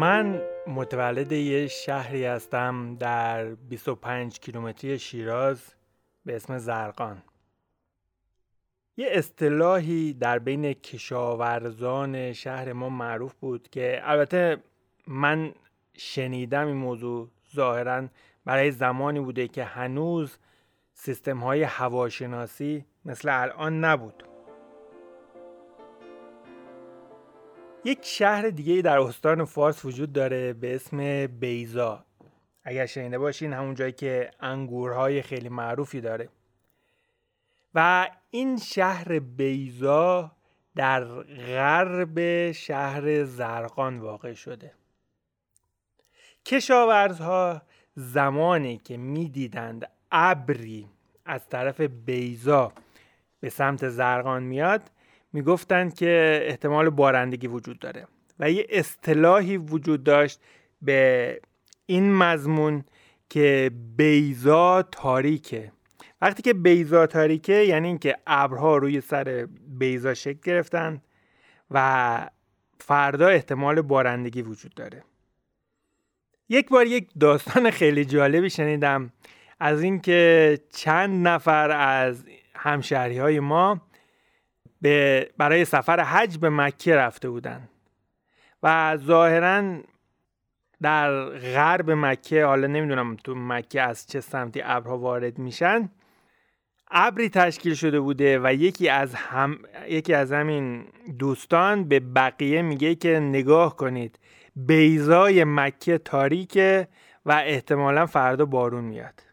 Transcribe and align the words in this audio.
من 0.00 0.42
متولد 0.66 1.32
یه 1.32 1.66
شهری 1.66 2.24
هستم 2.24 2.96
در 2.96 3.54
25 3.54 4.40
کیلومتری 4.40 4.98
شیراز 4.98 5.74
به 6.24 6.36
اسم 6.36 6.58
زرقان. 6.58 7.22
یه 8.96 9.08
اصطلاحی 9.10 10.12
در 10.12 10.38
بین 10.38 10.72
کشاورزان 10.72 12.32
شهر 12.32 12.72
ما 12.72 12.88
معروف 12.88 13.34
بود 13.34 13.68
که 13.68 14.00
البته 14.02 14.56
من 15.06 15.52
شنیدم 15.96 16.66
این 16.66 16.76
موضوع 16.76 17.28
ظاهرا 17.54 18.08
برای 18.44 18.70
زمانی 18.70 19.20
بوده 19.20 19.48
که 19.48 19.64
هنوز 19.64 20.36
سیستم 20.94 21.38
های 21.38 21.62
هواشناسی 21.62 22.84
مثل 23.04 23.28
الان 23.42 23.84
نبود. 23.84 24.29
یک 27.84 28.04
شهر 28.04 28.50
دیگه 28.50 28.82
در 28.82 28.98
استان 28.98 29.44
فارس 29.44 29.84
وجود 29.84 30.12
داره 30.12 30.52
به 30.52 30.74
اسم 30.74 31.26
بیزا 31.26 32.04
اگر 32.64 32.86
شنیده 32.86 33.18
باشین 33.18 33.52
همون 33.52 33.74
جایی 33.74 33.92
که 33.92 34.30
انگورهای 34.40 35.22
خیلی 35.22 35.48
معروفی 35.48 36.00
داره. 36.00 36.28
و 37.74 38.10
این 38.30 38.56
شهر 38.56 39.18
بیزا 39.18 40.32
در 40.76 41.04
غرب 41.24 42.52
شهر 42.52 43.24
زرقان 43.24 43.98
واقع 43.98 44.34
شده. 44.34 44.72
کشاورزها 46.46 47.62
زمانی 47.94 48.78
که 48.78 48.96
می‌دیدند 48.96 49.90
ابری 50.12 50.88
از 51.24 51.48
طرف 51.48 51.80
بیزا 51.80 52.72
به 53.40 53.48
سمت 53.50 53.88
زرقان 53.88 54.42
میاد 54.42 54.82
می‌گفتند 55.32 55.94
که 55.94 56.40
احتمال 56.42 56.90
بارندگی 56.90 57.46
وجود 57.46 57.78
داره 57.78 58.06
و 58.38 58.50
یه 58.50 58.66
اصطلاحی 58.70 59.56
وجود 59.56 60.04
داشت 60.04 60.40
به 60.82 61.40
این 61.86 62.14
مضمون 62.14 62.84
که 63.28 63.70
بیزا 63.96 64.82
تاریکه. 64.82 65.72
وقتی 66.20 66.42
که 66.42 66.54
بیزا 66.54 67.06
تاریکه 67.06 67.52
یعنی 67.52 67.88
اینکه 67.88 68.16
ابرها 68.26 68.76
روی 68.76 69.00
سر 69.00 69.48
بیزا 69.78 70.14
شکل 70.14 70.38
گرفتن 70.44 71.02
و 71.70 72.28
فردا 72.78 73.28
احتمال 73.28 73.82
بارندگی 73.82 74.42
وجود 74.42 74.74
داره. 74.74 75.04
یک 76.48 76.68
بار 76.68 76.86
یک 76.86 77.08
داستان 77.20 77.70
خیلی 77.70 78.04
جالبی 78.04 78.50
شنیدم 78.50 79.12
از 79.60 79.82
اینکه 79.82 80.58
چند 80.70 81.28
نفر 81.28 81.70
از 81.70 82.24
همشهری 82.54 83.18
های 83.18 83.40
ما 83.40 83.80
به 84.80 85.28
برای 85.38 85.64
سفر 85.64 86.00
حج 86.00 86.38
به 86.38 86.50
مکه 86.50 86.96
رفته 86.96 87.30
بودن. 87.30 87.68
و 88.62 88.96
ظاهرا 88.96 89.80
در 90.82 91.24
غرب 91.24 91.90
مکه 91.90 92.44
حالا 92.44 92.66
نمی‌دونم 92.66 93.16
تو 93.16 93.34
مکه 93.34 93.82
از 93.82 94.06
چه 94.06 94.20
سمتی 94.20 94.60
ابرها 94.64 94.98
وارد 94.98 95.38
میشن 95.38 95.90
ابری 96.90 97.28
تشکیل 97.28 97.74
شده 97.74 98.00
بوده 98.00 98.38
و 98.38 98.54
یکی 98.54 98.88
از 98.88 99.14
هم 99.14 99.58
یکی 99.88 100.14
از 100.14 100.32
همین 100.32 100.84
دوستان 101.18 101.88
به 101.88 102.00
بقیه 102.00 102.62
میگه 102.62 102.94
که 102.94 103.20
نگاه 103.20 103.76
کنید 103.76 104.18
بیزای 104.56 105.44
مکه 105.44 105.98
تاریکه 105.98 106.88
و 107.26 107.32
احتمالا 107.32 108.06
فردا 108.06 108.44
بارون 108.44 108.84
میاد. 108.84 109.29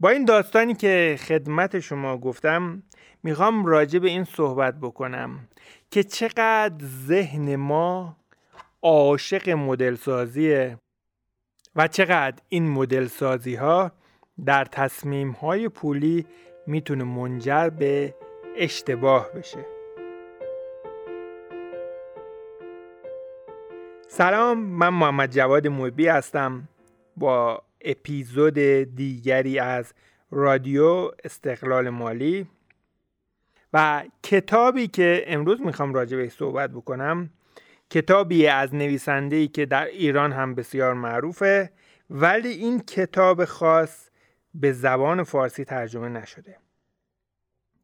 با 0.00 0.08
این 0.08 0.24
داستانی 0.24 0.74
که 0.74 1.16
خدمت 1.20 1.80
شما 1.80 2.18
گفتم 2.18 2.82
می‌خوام 3.22 3.66
راجع 3.66 3.98
به 3.98 4.08
این 4.08 4.24
صحبت 4.24 4.74
بکنم 4.80 5.48
که 5.90 6.02
چقدر 6.02 6.84
ذهن 6.84 7.56
ما 7.56 8.16
عاشق 8.82 9.50
مدل 9.50 9.94
سازیه 9.94 10.78
و 11.76 11.88
چقدر 11.88 12.42
این 12.48 12.70
مدل 12.70 13.06
سازی 13.06 13.54
ها 13.54 13.92
در 14.44 14.64
تصمیم 14.64 15.30
های 15.30 15.68
پولی 15.68 16.26
می‌تونه 16.66 17.04
منجر 17.04 17.68
به 17.68 18.14
اشتباه 18.56 19.32
بشه. 19.32 19.66
سلام 24.08 24.58
من 24.58 24.88
محمد 24.88 25.30
جواد 25.30 25.66
موبی 25.66 26.08
هستم. 26.08 26.68
با 27.16 27.62
اپیزود 27.80 28.58
دیگری 28.94 29.58
از 29.58 29.92
رادیو 30.30 31.10
استقلال 31.24 31.88
مالی 31.88 32.46
و 33.72 34.04
کتابی 34.22 34.86
که 34.86 35.24
امروز 35.26 35.60
می‌خوام 35.60 35.94
راجع 35.94 36.16
بهش 36.16 36.32
صحبت 36.32 36.70
بکنم 36.70 37.30
کتابی 37.90 38.46
از 38.46 38.74
نویسنده‌ای 38.74 39.48
که 39.48 39.66
در 39.66 39.84
ایران 39.84 40.32
هم 40.32 40.54
بسیار 40.54 40.94
معروفه 40.94 41.72
ولی 42.10 42.48
این 42.48 42.80
کتاب 42.80 43.44
خاص 43.44 44.10
به 44.54 44.72
زبان 44.72 45.22
فارسی 45.22 45.64
ترجمه 45.64 46.08
نشده. 46.08 46.56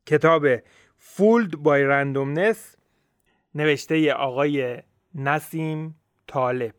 کتاب 0.06 0.47
فولد 0.99 1.56
بای 1.56 1.84
رندومنس 1.84 2.76
نوشته 3.55 4.12
آقای 4.12 4.82
نسیم 5.15 5.94
طالب. 6.26 6.75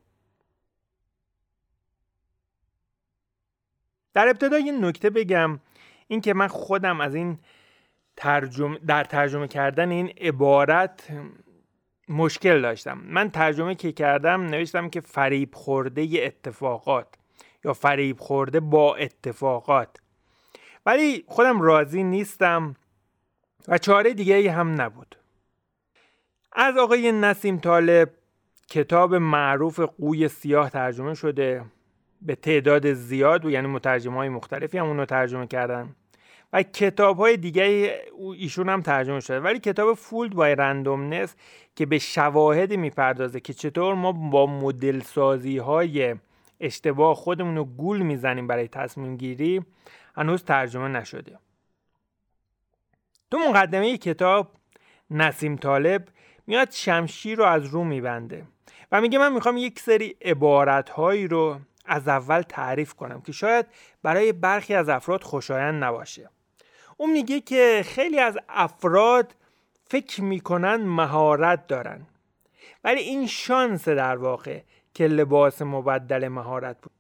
در 4.16 4.28
ابتدا 4.28 4.60
یه 4.60 4.72
نکته 4.72 5.10
بگم 5.10 5.60
این 6.08 6.22
که 6.22 6.34
من 6.34 6.48
خودم 6.48 7.02
از 7.02 7.16
این 7.16 7.40
ترجمه 8.18 8.80
در 8.88 9.04
ترجمه 9.04 9.48
کردن 9.48 9.92
این 9.92 10.14
عبارت 10.22 11.08
مشکل 12.10 12.62
داشتم. 12.62 12.98
من 12.98 13.30
ترجمه 13.30 13.76
که 13.76 13.92
کردم 13.92 14.42
نوشتم 14.42 14.90
که 14.90 15.02
فریب 15.02 15.56
خورده 15.56 16.08
اتفاقات 16.24 17.08
یا 17.66 17.74
فریب 17.74 18.20
خورده 18.20 18.60
با 18.60 18.96
اتفاقات. 18.96 19.98
ولی 20.86 21.24
خودم 21.28 21.62
راضی 21.62 22.04
نیستم 22.04 22.76
و 23.68 23.78
چاره 23.78 24.14
دیگه 24.14 24.52
هم 24.52 24.82
نبود. 24.82 25.16
از 26.52 26.78
آقای 26.78 27.12
نسیم 27.12 27.58
طالب 27.58 28.12
کتاب 28.70 29.16
معروف 29.16 29.80
قوی 29.80 30.28
سیاه 30.28 30.70
ترجمه 30.70 31.14
شده. 31.14 31.66
به 32.26 32.36
تعداد 32.36 32.94
زیاد 32.94 33.46
و 33.46 33.50
یعنی 33.50 33.68
مترجم 33.68 34.14
های 34.14 34.30
مختلفی 34.30 34.78
هم 34.78 34.86
اونو 34.86 35.06
ترجمه 35.06 35.48
کردن. 35.48 35.96
و 36.54 36.64
کتاب 36.64 37.18
های 37.18 37.38
دیگه 37.38 37.96
ایشون 38.38 38.70
هم 38.70 38.82
ترجمه 38.82 39.20
شده. 39.20 39.40
ولی 39.40 39.60
کتاب 39.60 39.94
فولد 39.94 40.34
بای 40.34 40.56
رندومنس 40.56 41.36
که 41.76 41.86
به 41.86 42.00
شواهد 42.00 42.74
می‌پردازه 42.74 43.40
که 43.40 43.54
چطور 43.54 43.96
ما 43.96 44.12
با 44.12 44.46
مدل 44.46 45.00
سازی 45.00 45.58
های 45.58 46.16
اشتباه 46.60 47.16
خودمون 47.16 47.56
رو 47.56 47.66
گول 47.66 48.02
می‌زنیم 48.02 48.48
برای 48.48 48.68
تصمیم 48.68 49.18
گیری 49.18 49.66
هنوز 50.16 50.44
ترجمه 50.44 50.88
نشده. 50.88 51.40
تو 53.32 53.38
مقدمه 53.38 53.98
کتاب 53.98 54.52
نسیم 55.12 55.56
طالب 55.56 56.08
میاد 56.48 56.72
شمشیر 56.72 57.38
رو 57.38 57.44
از 57.44 57.66
رو 57.66 57.84
میبنده 57.84 58.44
و 58.92 59.02
میگه 59.02 59.20
من 59.20 59.34
می‌خوام 59.34 59.58
یک 59.58 59.80
سری 59.80 60.16
عبارت 60.22 60.90
هایی 60.90 61.28
رو 61.28 61.60
از 61.86 62.08
اول 62.08 62.42
تعریف 62.42 62.94
کنم 62.94 63.22
که 63.22 63.32
شاید 63.32 63.66
برای 64.04 64.32
برخی 64.32 64.74
از 64.74 64.90
افراد 64.90 65.24
خوشایند 65.24 65.84
نباشه. 65.84 66.30
اون 66.98 67.12
میگه 67.12 67.40
که 67.42 67.82
خیلی 67.86 68.20
از 68.20 68.38
افراد 68.50 69.36
فکر 69.88 70.22
می‌کنن 70.22 70.76
مهارت 70.76 71.68
دارن 71.68 72.08
ولی 72.84 73.02
این 73.02 73.28
شانس 73.28 73.88
در 73.88 74.18
واقع 74.18 74.62
که 74.94 75.08
لباس 75.08 75.62
مبدل 75.62 76.28
مهارت 76.28 76.82
بود. 76.82 76.92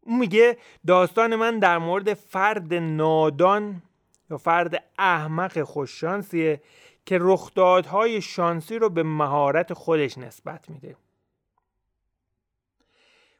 اون 0.00 0.18
میگه 0.18 0.58
داستان 0.86 1.36
من 1.36 1.58
در 1.58 1.78
مورد 1.78 2.14
فرد 2.14 2.74
نادان 2.74 3.82
یا 4.30 4.38
فرد 4.38 4.84
احمق 4.98 5.62
خوششانسیه 5.62 6.60
که 7.06 7.18
رخدادهای 7.20 8.20
شانسی 8.20 8.78
رو 8.78 8.88
به 8.88 9.02
مهارت 9.02 9.72
خودش 9.72 10.18
نسبت 10.18 10.70
میده. 10.70 10.96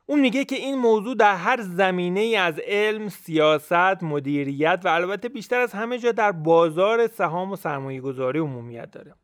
اون 0.06 0.20
میگه 0.20 0.44
که 0.44 0.56
این 0.56 0.78
موضوع 0.78 1.14
در 1.14 1.36
هر 1.36 1.60
زمینه 1.60 2.20
ای 2.20 2.36
از 2.36 2.58
علم، 2.58 3.08
سیاست، 3.08 4.02
مدیریت 4.02 4.80
و 4.84 4.88
البته 4.88 5.28
بیشتر 5.28 5.60
از 5.60 5.72
همه 5.72 5.98
جا 5.98 6.12
در 6.12 6.32
بازار 6.32 7.06
سهام 7.06 7.52
و 7.52 7.56
سرمایه 7.56 8.00
گذاری 8.00 8.38
عمومیت 8.38 8.90
داره. 8.90 9.14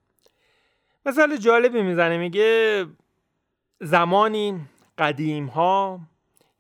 مثال 1.07 1.37
جالبی 1.37 1.83
می‌زنه 1.83 2.19
میگه 2.19 2.87
زمانی 3.81 4.61
قدیم 4.99 5.47
ها 5.47 6.01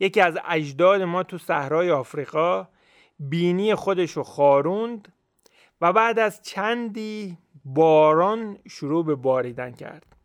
یکی 0.00 0.20
از 0.20 0.38
اجداد 0.49 1.03
ما 1.03 1.23
تو 1.23 1.38
صحرای 1.38 1.91
آفریقا 1.91 2.69
بینی 3.19 3.75
خودش 3.75 4.11
رو 4.11 4.23
خاروند 4.23 5.12
و 5.81 5.93
بعد 5.93 6.19
از 6.19 6.43
چندی 6.43 7.38
باران 7.65 8.59
شروع 8.69 9.05
به 9.05 9.15
باریدن 9.15 9.73
کرد. 9.73 10.18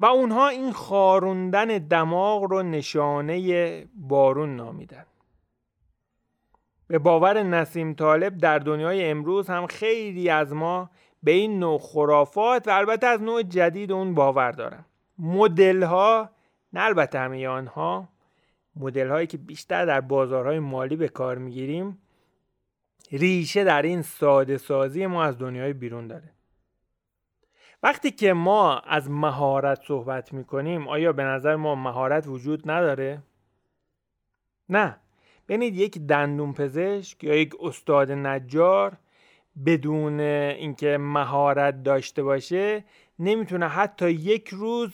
و 0.00 0.06
اونها 0.06 0.48
این 0.48 0.72
خاروندن 0.72 1.66
دماغ 1.78 2.42
رو 2.42 2.62
نشانه 2.62 3.86
بارون 3.94 4.56
نامیدن. 4.56 5.06
به 6.88 6.98
باور 6.98 7.42
نسیم 7.42 7.94
طالب 7.94 8.38
در 8.38 8.58
دنیای 8.58 9.10
امروز 9.10 9.50
هم 9.50 9.66
خیلی 9.66 10.30
از 10.30 10.52
ما 10.52 10.90
به 11.22 11.30
این 11.30 11.58
نوع 11.58 11.78
خرافات 11.78 12.68
و 12.68 12.70
البته 12.70 13.06
از 13.06 13.22
نوع 13.22 13.42
جدید 13.42 13.92
اون 13.92 14.14
باور 14.14 14.50
دارم 14.50 14.86
مدل 15.18 15.82
ها 15.82 16.30
نه 16.72 16.80
البته 16.80 17.18
همه 17.18 17.48
آنها 17.48 18.08
مدل 18.76 19.08
هایی 19.08 19.26
که 19.26 19.38
بیشتر 19.38 19.86
در 19.86 20.00
بازارهای 20.00 20.58
مالی 20.58 20.96
به 20.96 21.08
کار 21.08 21.38
می‌گیریم 21.38 21.98
ریشه 23.12 23.64
در 23.64 23.82
این 23.82 24.02
ساده 24.02 24.56
سازی 24.56 25.06
ما 25.06 25.24
از 25.24 25.38
دنیای 25.38 25.72
بیرون 25.72 26.06
داره. 26.06 26.35
وقتی 27.86 28.10
که 28.10 28.32
ما 28.32 28.78
از 28.78 29.10
مهارت 29.10 29.82
صحبت 29.84 30.32
می‌کنیم 30.32 30.88
آیا 30.88 31.12
به 31.12 31.22
نظر 31.24 31.56
ما 31.56 31.74
مهارت 31.74 32.26
وجود 32.26 32.70
نداره؟ 32.70 33.22
نه. 34.68 34.96
ببینید 35.48 35.76
یک 35.76 35.98
دندون 35.98 36.52
پزشک 36.52 37.24
یا 37.24 37.34
یک 37.34 37.52
استاد 37.60 38.12
نجار 38.12 38.96
بدون 39.66 40.20
اینکه 40.20 40.98
مهارت 40.98 41.82
داشته 41.82 42.22
باشه 42.22 42.84
نمی‌تونه 43.18 43.68
حتی 43.68 44.10
یک 44.10 44.48
روز 44.48 44.92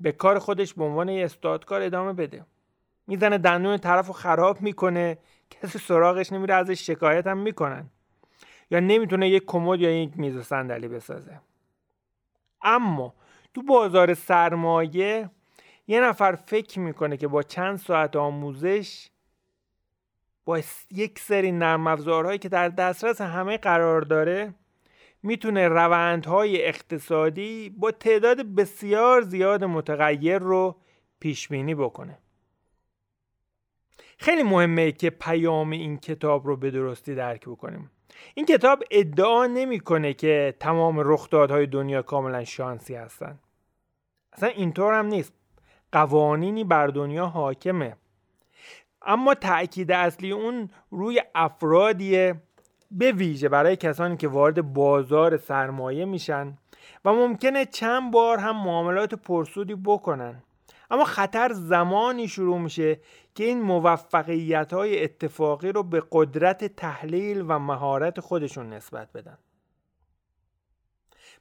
به 0.00 0.12
کار 0.12 0.38
خودش 0.38 0.74
به 0.74 0.84
عنوان 0.84 1.08
یه 1.08 1.24
استادکار 1.24 1.82
ادامه 1.82 2.12
بده. 2.12 2.44
می‌زنه 3.06 3.38
دندون 3.38 3.76
طرف 3.76 4.06
رو 4.06 4.12
خراب 4.12 4.60
می‌کنه 4.60 5.18
کسی 5.50 5.78
سراغش 5.78 6.32
نمیره 6.32 6.54
ازش 6.54 6.86
شکایت 6.86 7.26
هم 7.26 7.38
می‌کنن. 7.38 7.90
یا 8.70 8.80
نمی‌تونه 8.80 9.28
یک 9.28 9.44
کمد 9.46 9.80
یا 9.80 10.02
یک 10.02 10.18
میز 10.18 10.36
و 10.36 10.42
صندلی 10.42 10.88
بسازه. 10.88 11.40
اما 12.62 13.14
تو 13.54 13.62
بازار 13.62 14.14
سرمایه 14.14 15.30
یه 15.86 16.00
نفر 16.00 16.34
فکر 16.34 16.80
می‌کنه 16.80 17.16
که 17.16 17.28
با 17.28 17.42
چند 17.42 17.76
ساعت 17.76 18.16
آموزش 18.16 19.10
با 20.44 20.60
یک 20.90 21.18
سری 21.18 21.52
نرم 21.52 21.86
افزارهایی 21.86 22.38
که 22.38 22.48
در 22.48 22.68
دسترس 22.68 23.20
همه 23.20 23.58
قرار 23.58 24.00
داره 24.00 24.54
می‌تونه 25.22 25.68
روندهای 25.68 26.64
اقتصادی 26.64 27.70
با 27.70 27.90
تعداد 27.90 28.54
بسیار 28.54 29.22
زیاد 29.22 29.64
متغیر 29.64 30.38
رو 30.38 30.76
پیش 31.20 31.48
بینی 31.48 31.74
بکنه. 31.74 32.18
خیلی 34.18 34.42
مهمه 34.42 34.92
که 34.92 35.10
پیام 35.10 35.70
این 35.70 35.96
کتاب 35.96 36.46
رو 36.46 36.56
به 36.56 36.70
درستی 36.70 37.14
درک 37.14 37.48
بکنیم. 37.48 37.90
این 38.34 38.46
کتاب 38.46 38.82
ادعا 38.90 39.46
نمی‌کنه 39.46 40.14
که 40.14 40.54
تمام 40.60 41.00
رخدادهای 41.00 41.66
دنیا 41.66 42.02
کاملا 42.02 42.44
شانسی 42.44 42.94
هستن. 42.94 43.38
اصلا 44.32 44.48
اینطور 44.48 44.94
هم 44.94 45.06
نیست. 45.06 45.32
قوانینی 45.92 46.64
بر 46.64 46.86
دنیا 46.86 47.26
حاکمه. 47.26 47.96
اما 49.02 49.34
تاکید 49.34 49.92
اصلی 49.92 50.32
اون 50.32 50.70
روی 50.90 51.22
افرادیه 51.34 52.34
به 52.90 53.12
ویژه 53.12 53.48
برای 53.48 53.76
کسانی 53.76 54.16
که 54.16 54.28
وارد 54.28 54.72
بازار 54.72 55.36
سرمایه 55.36 56.04
میشن 56.04 56.58
و 57.04 57.12
ممکنه 57.12 57.64
چند 57.64 58.12
بار 58.12 58.38
هم 58.38 58.56
معاملات 58.56 59.14
پرسودی 59.14 59.74
بکنن. 59.74 60.42
اما 60.90 61.04
خطر 61.04 61.52
زمانی 61.52 62.28
شروع 62.28 62.58
میشه 62.58 63.00
که 63.34 63.44
این 63.44 63.60
موفقیت 63.60 64.72
های 64.72 65.04
اتفاقی 65.04 65.72
رو 65.72 65.82
به 65.82 66.02
قدرت 66.12 66.64
تحلیل 66.64 67.44
و 67.48 67.58
مهارت 67.58 68.20
خودشون 68.20 68.72
نسبت 68.72 69.12
بدن. 69.12 69.38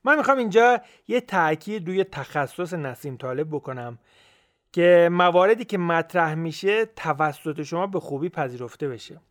من 0.04 0.18
می‌خوام 0.18 0.38
اینجا 0.38 0.82
یه 1.08 1.22
تاکید 1.22 1.88
روی 1.88 2.04
تخصص 2.04 2.74
نسیم 2.74 3.18
طالب 3.18 3.48
بکنم 3.56 4.00
که 4.72 5.10
مواردی 5.12 5.66
که 5.66 5.78
مطرح 5.78 6.36
میشه 6.36 6.86
توسط 6.86 7.62
شما 7.62 7.88
به 7.88 8.00
خوبی 8.00 8.30
پذیرفته 8.30 8.88
بشه. 8.88 9.22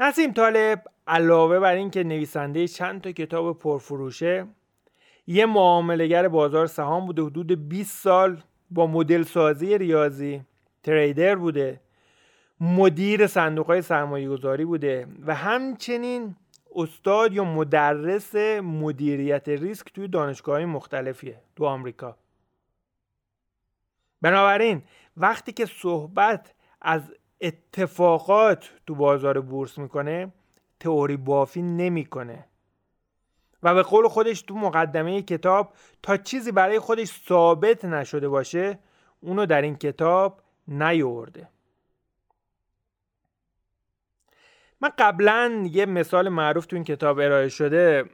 نسیم 0.00 0.32
طالب 0.32 0.82
علاوه 1.06 1.58
بر 1.58 1.74
اینکه 1.74 2.04
نویسنده 2.04 2.68
چند 2.68 3.00
تا 3.00 3.12
کتاب 3.12 3.58
پرفروشه 3.58 4.46
یه 5.26 5.46
معاملگر 5.46 6.28
بازار 6.28 6.66
سهام 6.66 7.06
بوده 7.06 7.22
حدود 7.22 7.68
20 7.68 8.02
سال 8.02 8.42
با 8.70 8.86
مدل 8.86 9.22
سازی 9.22 9.78
ریاضی 9.78 10.42
تریدر 10.82 11.36
بوده 11.36 11.80
مدیر 12.60 13.26
صندوق 13.26 13.66
های 13.66 13.82
سرمایه 13.82 14.28
گذاری 14.28 14.64
بوده 14.64 15.06
و 15.26 15.34
همچنین 15.34 16.36
استاد 16.74 17.32
یا 17.32 17.44
مدرس 17.44 18.34
مدیریت 18.62 19.48
ریسک 19.48 19.92
توی 19.92 20.08
دانشگاه 20.08 20.54
های 20.54 20.64
مختلفیه 20.64 21.40
تو 21.56 21.64
آمریکا. 21.64 22.16
بنابراین 24.22 24.82
وقتی 25.16 25.52
که 25.52 25.66
صحبت 25.66 26.54
از 26.80 27.02
اتفاقات 27.40 28.70
تو 28.86 28.94
بازار 28.94 29.40
بورس 29.40 29.78
می‌کنه 29.78 30.32
تئوری 30.80 31.16
بافی 31.16 31.62
نمی‌کنه. 31.62 32.49
و 33.62 33.74
به 33.74 33.82
قول 33.82 34.08
خودش 34.08 34.42
تو 34.42 34.54
مقدمه 34.54 35.22
کتاب 35.22 35.72
تا 36.02 36.16
چیزی 36.16 36.52
برای 36.52 36.78
خودش 36.78 37.08
ثابت 37.28 37.84
نشده 37.84 38.28
باشه 38.28 38.78
اونو 39.20 39.46
در 39.46 39.62
این 39.62 39.76
کتاب 39.76 40.40
نیورده. 40.68 41.48
من 44.80 44.90
قبلا 44.98 45.68
یه 45.72 45.86
مثال 45.86 46.28
معروف 46.28 46.66
تو 46.66 46.76
این 46.76 46.84
کتاب 46.84 47.18
ارائه 47.18 47.48
شده 47.48 48.04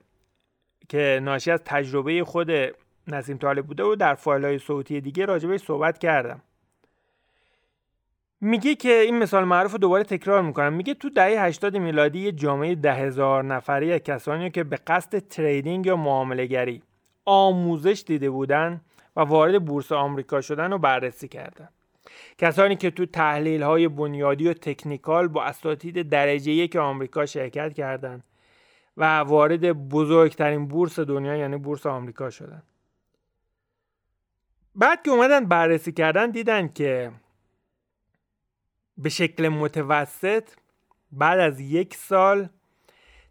که 0.88 1.20
ناشی 1.22 1.50
از 1.50 1.60
تجربه 1.64 2.24
خود 2.24 2.50
نسیم 3.08 3.38
طالب 3.38 3.66
بوده 3.66 3.84
و 3.84 3.94
در 3.94 4.14
فایل 4.14 4.44
های 4.44 4.58
صوتی 4.58 5.00
دیگه 5.00 5.24
راجبه 5.24 5.58
صحبت 5.58 5.98
کردم. 5.98 6.42
میگه 8.40 8.74
که 8.74 9.00
این 9.00 9.18
مثال 9.18 9.44
معروف 9.44 9.72
رو 9.72 9.78
دوباره 9.78 10.04
تکرار 10.04 10.42
می‌کنم. 10.42 10.72
میگه 10.72 10.94
تو 10.94 11.10
دهه 11.10 11.42
80 11.42 11.76
میلادی 11.76 12.18
یه 12.18 12.32
جامعه 12.32 12.74
ده 12.74 12.94
هزار 12.94 13.44
نفری 13.44 13.98
کسانی 13.98 14.50
که 14.50 14.64
به 14.64 14.76
قصد 14.76 15.18
تریدینگ 15.18 15.86
یا 15.86 15.96
معامله 15.96 16.46
گری 16.46 16.82
آموزش 17.24 18.04
دیده 18.06 18.30
بودن 18.30 18.80
و 19.16 19.20
وارد 19.20 19.64
بورس 19.64 19.92
آمریکا 19.92 20.40
شدن 20.40 20.70
رو 20.70 20.78
بررسی 20.78 21.28
کردن. 21.28 21.68
کسانی 22.38 22.76
که 22.76 22.90
تو 22.90 23.06
تحلیل 23.06 23.62
های 23.62 23.88
بنیادی 23.88 24.48
و 24.48 24.52
تکنیکال 24.52 25.28
با 25.28 25.44
اساتید 25.44 26.08
درجه 26.08 26.52
یک 26.52 26.76
آمریکا 26.76 27.26
شرکت 27.26 27.74
کردند 27.74 28.24
و 28.96 29.18
وارد 29.18 29.88
بزرگترین 29.88 30.68
بورس 30.68 30.98
دنیا 30.98 31.36
یعنی 31.36 31.56
بورس 31.56 31.86
آمریکا 31.86 32.30
شدن. 32.30 32.62
بعد 34.74 35.02
که 35.02 35.10
اومدن 35.10 35.44
بررسی 35.44 35.92
کردن 35.92 36.30
دیدن 36.30 36.68
که 36.68 37.12
به 38.98 39.08
شکل 39.08 39.48
متوسط 39.48 40.48
بعد 41.12 41.40
از 41.40 41.60
یک 41.60 41.94
سال 41.94 42.48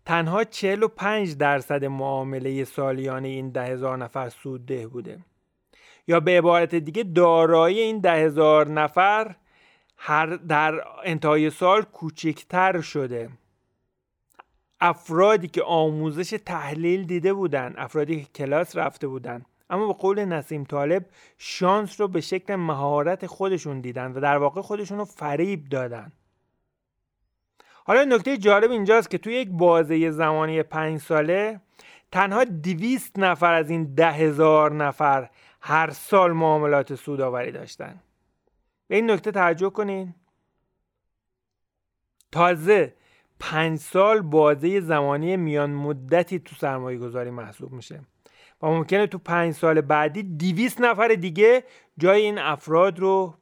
تنها 0.05 0.43
45 0.43 1.35
درصد 1.37 1.85
معامله 1.85 2.63
سالیانه 2.63 3.27
این 3.27 3.49
ده 3.49 3.65
هزار 3.65 3.97
نفر 3.97 4.29
سودده 4.29 4.87
بوده. 4.87 5.19
یا 6.07 6.19
به 6.19 6.37
عبارت 6.37 6.75
دیگه 6.75 7.03
دارایی 7.03 7.79
این 7.79 7.99
ده 7.99 8.13
هزار 8.13 8.67
نفر 8.67 9.35
هر 9.97 10.25
در 10.25 10.83
انتهای 11.03 11.49
سال 11.49 11.81
کوچکتر 11.81 12.81
شده. 12.81 13.29
افرادی 14.81 15.47
که 15.47 15.63
آموزش 15.63 16.29
تحلیل 16.45 17.03
دیده 17.03 17.33
بودن 17.33 17.73
افرادی 17.77 18.23
که 18.23 18.29
کلاس 18.35 18.75
رفته 18.75 19.07
بودن 19.07 19.45
اما 19.69 19.87
به 19.87 19.93
قول 19.93 20.25
نسیم 20.25 20.63
طالب 20.63 21.05
شانس 21.37 22.01
رو 22.01 22.07
به 22.07 22.21
شکل 22.21 22.55
مهارت 22.55 23.25
خودشون 23.25 23.81
دیدن 23.81 24.11
و 24.11 24.19
در 24.19 24.37
واقع 24.37 24.61
خودشون 24.61 24.97
رو 24.97 25.05
فریب 25.05 25.69
دادن. 25.69 26.11
حالا 27.85 28.03
نکته 28.03 28.37
جالب 28.37 28.71
اینجاست 28.71 29.09
که 29.09 29.17
توی 29.17 29.33
یک 29.33 29.49
بازه 29.49 30.11
زمانی 30.11 30.63
پنج 30.63 30.99
ساله 30.99 31.61
تنها 32.11 32.43
دویست 32.43 33.19
نفر 33.19 33.53
از 33.53 33.69
این 33.69 33.95
ده 33.95 34.11
هزار 34.11 34.73
نفر 34.73 35.29
هر 35.61 35.89
سال 35.89 36.31
معاملات 36.31 36.95
سوداوری 36.95 37.51
داشتن. 37.51 38.01
به 38.87 38.95
این 38.95 39.11
نکته 39.11 39.31
توجه 39.31 39.69
کنین. 39.69 40.15
تازه 42.31 42.93
پنج 43.39 43.79
سال 43.79 44.21
بازه 44.21 44.81
زمانی 44.81 45.37
میان 45.37 45.71
مدتی 45.71 46.39
تو 46.39 46.55
سرمایه 46.55 46.97
گذاری 46.97 47.29
محسوب 47.29 47.71
میشه. 47.71 47.99
و 48.61 48.67
ممکنه 48.67 49.07
تو 49.07 49.17
پنج 49.17 49.53
سال 49.53 49.81
بعدی 49.81 50.23
دیویست 50.23 50.81
نفر 50.81 51.07
دیگه 51.07 51.63
جای 51.97 52.21
این 52.21 52.37
افراد 52.37 52.99
رو 52.99 53.33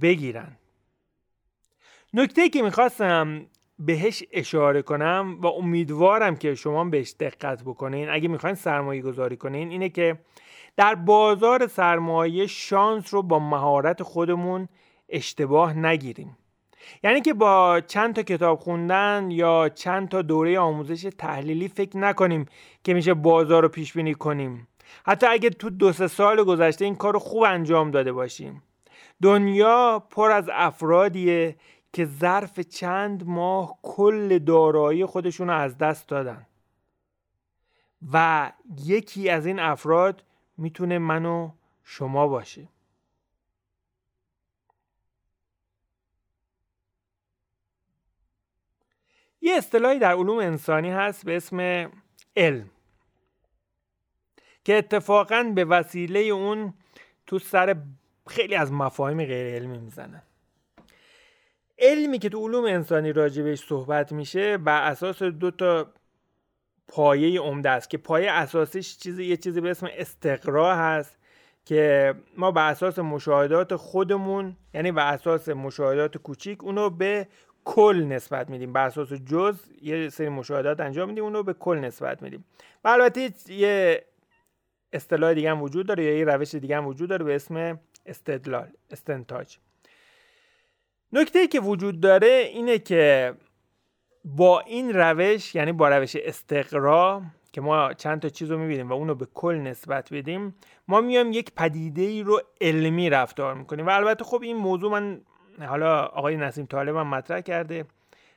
بگیرن. 0.00 0.56
نکته 2.14 2.48
که 2.48 2.62
می‌خواستم 2.62 3.46
بهش 3.78 4.22
اشاره 4.32 4.82
کنم 4.82 5.38
و 5.42 5.46
امیدوارم 5.46 6.36
که 6.36 6.54
شما 6.54 6.84
بهش 6.84 7.14
دقت 7.20 7.62
بکنین 7.62 8.10
اگه 8.10 8.28
می‌خواین 8.28 8.56
سرمایه 8.56 9.02
گذاری 9.02 9.36
کنین 9.36 9.70
اینه 9.70 9.88
که 9.88 10.18
در 10.76 10.94
بازار 10.94 11.66
سرمایه 11.66 12.46
شانس 12.46 13.14
رو 13.14 13.22
با 13.22 13.38
مهارت 13.38 14.02
خودمون 14.02 14.68
اشتباه 15.08 15.74
نگیریم. 15.74 16.36
یعنی 17.02 17.20
که 17.20 17.34
با 17.34 17.80
چند 17.80 18.14
تا 18.14 18.22
کتاب 18.22 18.58
خوندن 18.58 19.30
یا 19.30 19.68
چند 19.68 20.08
تا 20.08 20.22
دوره 20.22 20.58
آموزش 20.58 21.10
تحلیلی 21.18 21.68
فکر 21.68 21.96
نکنیم 21.96 22.46
که 22.84 22.94
میشه 22.94 23.14
بازار 23.14 23.62
رو 23.62 23.68
پیش 23.68 23.92
بینی 23.92 24.14
کنیم. 24.14 24.68
حتی 25.06 25.26
اگه 25.26 25.50
تو 25.50 25.70
دو 25.70 25.92
سه 25.92 26.06
سال 26.06 26.44
گذشته 26.44 26.84
این 26.84 26.94
کار 26.94 27.12
رو 27.12 27.18
خوب 27.18 27.42
انجام 27.42 27.90
داده 27.90 28.12
باشیم. 28.12 28.62
دنیا 29.22 30.06
پر 30.10 30.30
از 30.30 30.50
افرادیه 30.52 31.56
که 31.92 32.04
ظرف 32.04 32.60
چند 32.60 33.26
ماه 33.26 33.78
کل 33.82 34.38
دارایی 34.38 35.06
خودشون 35.06 35.50
از 35.50 35.78
دست 35.78 36.08
دادن. 36.08 36.46
و 38.12 38.52
یکی 38.84 39.28
از 39.28 39.46
این 39.46 39.58
افراد 39.58 40.24
می‌تونه 40.56 40.98
من 40.98 41.26
و 41.26 41.50
شما 41.84 42.28
باشه 42.28 42.68
یه 49.46 49.56
اصطلاحی 49.56 49.98
در 49.98 50.12
علوم 50.12 50.38
انسانی 50.38 50.90
هست 50.90 51.24
به 51.24 51.36
اسم 51.36 51.90
علم 52.36 52.70
که 54.64 54.78
اتفاقا 54.78 55.52
به 55.54 55.64
وسیله 55.64 56.20
اون 56.20 56.74
تو 57.26 57.38
سر 57.38 57.76
خیلی 58.26 58.54
از 58.54 58.72
مفاهیم 58.72 59.24
غیر 59.24 59.54
علمی 59.54 59.78
می‌زنن 59.78 60.22
علمی 61.78 62.18
که 62.18 62.28
تو 62.28 62.46
علوم 62.46 62.64
انسانی 62.64 63.12
راجبش 63.12 63.66
صحبت 63.66 64.12
میشه 64.12 64.58
بر 64.58 64.90
اساس 64.90 65.22
دو 65.22 65.50
تا 65.50 65.92
پایه 66.88 67.40
عمده 67.40 67.70
است 67.70 67.90
که 67.90 67.98
پایه 67.98 68.30
اساسیش 68.30 68.98
چیزی 68.98 69.24
یه 69.24 69.36
چیزی 69.36 69.60
به 69.60 69.70
اسم 69.70 69.88
استقرا 69.92 70.76
هست 70.76 71.18
که 71.64 72.14
ما 72.36 72.50
بر 72.50 72.70
اساس 72.70 72.98
مشاهدات 72.98 73.76
خودمون 73.76 74.56
یعنی 74.74 74.92
بر 74.92 75.14
اساس 75.14 75.48
مشاهدات 75.48 76.16
کوچیک 76.16 76.64
اونو 76.64 76.90
به 76.90 77.28
کل 77.66 78.06
نسبت 78.08 78.50
میدیم. 78.50 78.72
بر 78.72 78.86
اساس 78.86 79.12
جز 79.12 79.58
یه 79.82 80.08
سری 80.08 80.28
مشاهدات 80.28 80.80
انجام 80.80 81.08
میدیم 81.08 81.24
اونو 81.24 81.42
به 81.42 81.52
کل 81.52 81.78
نسبت 81.78 82.22
میدیم. 82.22 82.44
و 82.84 82.88
البته 82.88 83.32
یه 83.48 84.04
اصطلاح 84.92 85.34
دیگه 85.34 85.50
هم 85.50 85.62
وجود 85.62 85.86
داره 85.86 86.04
یا 86.04 86.18
یه 86.18 86.24
روش 86.24 86.54
دیگه 86.54 86.76
هم 86.76 86.86
وجود 86.86 87.08
داره 87.08 87.24
به 87.24 87.34
اسم 87.34 87.80
استدلال 88.06 88.68
استنتاج. 88.90 89.58
نکته 91.12 91.38
ای 91.38 91.48
که 91.48 91.60
وجود 91.60 92.00
داره 92.00 92.50
اینه 92.52 92.78
که 92.78 93.34
با 94.24 94.60
این 94.60 94.92
روش 94.92 95.54
یعنی 95.54 95.72
با 95.72 95.88
روش 95.88 96.16
استقرا 96.16 97.22
که 97.52 97.60
ما 97.60 97.92
چند 97.92 98.22
تا 98.22 98.28
چیز 98.28 98.50
رو 98.50 98.58
می‌بینیم 98.58 98.88
و 98.88 98.92
اونو 98.92 99.14
به 99.14 99.26
کل 99.34 99.54
نسبت 99.54 100.12
بدیم 100.12 100.54
ما 100.88 101.00
میایم 101.00 101.32
یک 101.32 101.52
پدیده 101.56 102.02
ای 102.02 102.22
رو 102.22 102.40
علمی 102.60 103.10
رفتار 103.10 103.54
می‌کنیم. 103.54 103.86
و 103.86 103.90
البته 103.90 104.24
خب 104.24 104.42
این 104.42 104.56
موضوع 104.56 104.90
من 104.90 105.20
حالا 105.60 106.04
آقای 106.04 106.36
نسیم 106.36 106.66
طالب 106.66 106.96
هم 106.96 107.06
مطرح 107.06 107.40
کرده. 107.40 107.84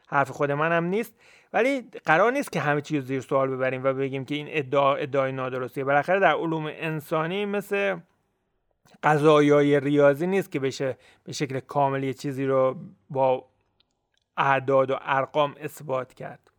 حرف 0.09 0.29
خود 0.29 0.49
هم 0.49 0.83
نیست. 0.83 1.13
ولی 1.53 1.81
قرار 2.05 2.31
نیست 2.31 2.51
که 2.51 2.59
همه 2.59 2.81
چیز 2.81 3.05
زیر 3.05 3.21
سوال 3.21 3.49
ببریم 3.49 3.83
و 3.83 3.93
بگیم 3.93 4.25
که 4.25 4.35
این 4.35 4.47
ادعا 4.49 4.95
ادعای 4.95 5.31
نادرستیه 5.31 5.83
بالاخره 5.83 6.19
در 6.19 6.35
علوم 6.35 6.65
انسانی 6.65 7.45
مثل 7.45 7.97
قضایای 9.03 9.79
ریاضی 9.79 10.27
نیست 10.27 10.51
که 10.51 10.59
بشه 10.59 10.97
به 11.23 11.31
شکل 11.31 11.59
کامل 11.59 12.03
یه 12.03 12.13
چیزی 12.13 12.45
رو 12.45 12.75
با 13.09 13.45
اعداد 14.37 14.91
و 14.91 14.97
ارقام 15.01 15.55
اثبات 15.59 16.13
کرد. 16.13 16.51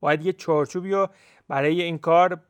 باید 0.00 0.26
یه 0.26 0.32
چارچوبی 0.32 0.92
رو 0.92 1.08
برای 1.48 1.82
این 1.82 1.98
کار 1.98 2.40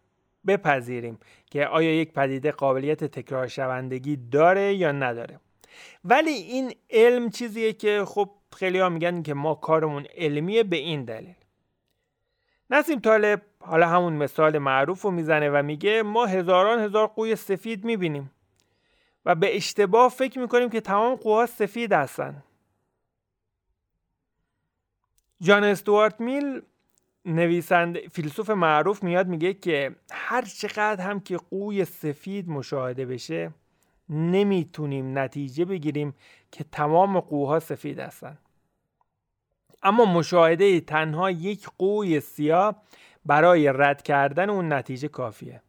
بپذیریم 0.46 1.18
که 1.50 1.66
آیا 1.66 2.00
یک 2.00 2.12
پدیده 2.12 2.52
قابلیت 2.52 3.04
تکرار 3.04 3.46
شوندگی 3.46 4.16
داره 4.16 4.74
یا 4.74 4.92
نداره. 4.92 5.40
ولی 6.04 6.30
این 6.30 6.74
علم 6.90 7.30
چیزیه 7.30 7.72
که 7.72 8.04
خب 8.06 8.30
خیلی 8.56 8.78
ها 8.78 8.88
میگن 8.88 9.22
که 9.22 9.34
ما 9.34 9.54
کارمون 9.54 10.06
علمیه 10.16 10.62
به 10.62 10.76
این 10.76 11.04
دلیل. 11.04 11.34
نسیم 12.70 13.00
طالب 13.00 13.42
حالا 13.60 13.88
همون 13.88 14.12
مثال 14.12 14.58
معروف 14.58 15.02
رو 15.02 15.10
می‌زنه 15.10 15.50
و 15.50 15.62
میگه 15.62 16.02
ما 16.02 16.26
هزاران 16.26 16.80
هزار 16.80 17.06
قوی 17.06 17.36
سفید 17.36 17.84
می‌بینیم 17.84 18.30
و 19.24 19.34
به 19.34 19.56
اشتباه 19.56 20.10
فکر 20.10 20.38
می‌کنیم 20.38 20.70
که 20.70 20.80
تمام 20.80 21.14
قوها 21.14 21.46
سفید 21.46 21.92
هستن. 21.92 22.42
جان 25.40 25.64
استوارت 25.64 26.20
میل 26.20 26.62
نویسنده 27.24 28.08
فیلسوف 28.08 28.50
معروف 28.50 29.02
میاد 29.02 29.26
میگه 29.26 29.54
که 29.54 29.96
هر 30.12 30.42
چقدر 30.42 31.04
هم 31.04 31.20
که 31.20 31.36
قوی 31.36 31.84
سفید 31.84 32.48
مشاهده 32.48 33.06
بشه 33.06 33.50
نمی‌تونیم 34.12 35.18
نتیجه 35.18 35.64
بگیریم 35.64 36.14
که 36.52 36.64
تمام 36.64 37.20
قوها 37.20 37.60
سفید 37.60 37.98
هستند 37.98 38.38
اما 39.82 40.04
مشاهده 40.04 40.80
تنها 40.80 41.30
یک 41.30 41.68
قوی 41.78 42.20
سیاه 42.20 42.82
برای 43.26 43.72
رد 43.72 44.02
کردن 44.02 44.50
اون 44.50 44.72
نتیجه 44.72 45.08
کافیه. 45.08 45.62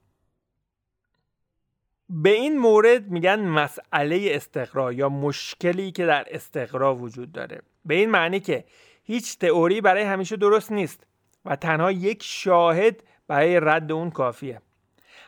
به 2.10 2.30
این 2.30 2.58
مورد 2.58 3.12
میگن 3.12 3.40
مسئله 3.40 4.28
استقرا 4.32 4.94
یا 4.94 5.10
مشکلی 5.10 5.92
که 5.92 6.06
در 6.06 6.26
استقرا 6.32 6.96
وجود 6.96 7.32
داره. 7.32 7.62
به 7.86 7.96
این 7.96 8.10
معنی 8.10 8.40
که 8.40 8.66
هیچ 9.04 9.38
تئوری 9.38 9.82
برای 9.82 10.04
همیشه 10.04 10.36
درست 10.36 10.72
نیست 10.72 11.08
و 11.46 11.56
تنها 11.56 11.92
یک 11.92 12.24
شاهد 12.24 13.04
برای 13.28 13.60
رد 13.60 13.92
اون 13.92 14.10
کافیه. 14.10 14.62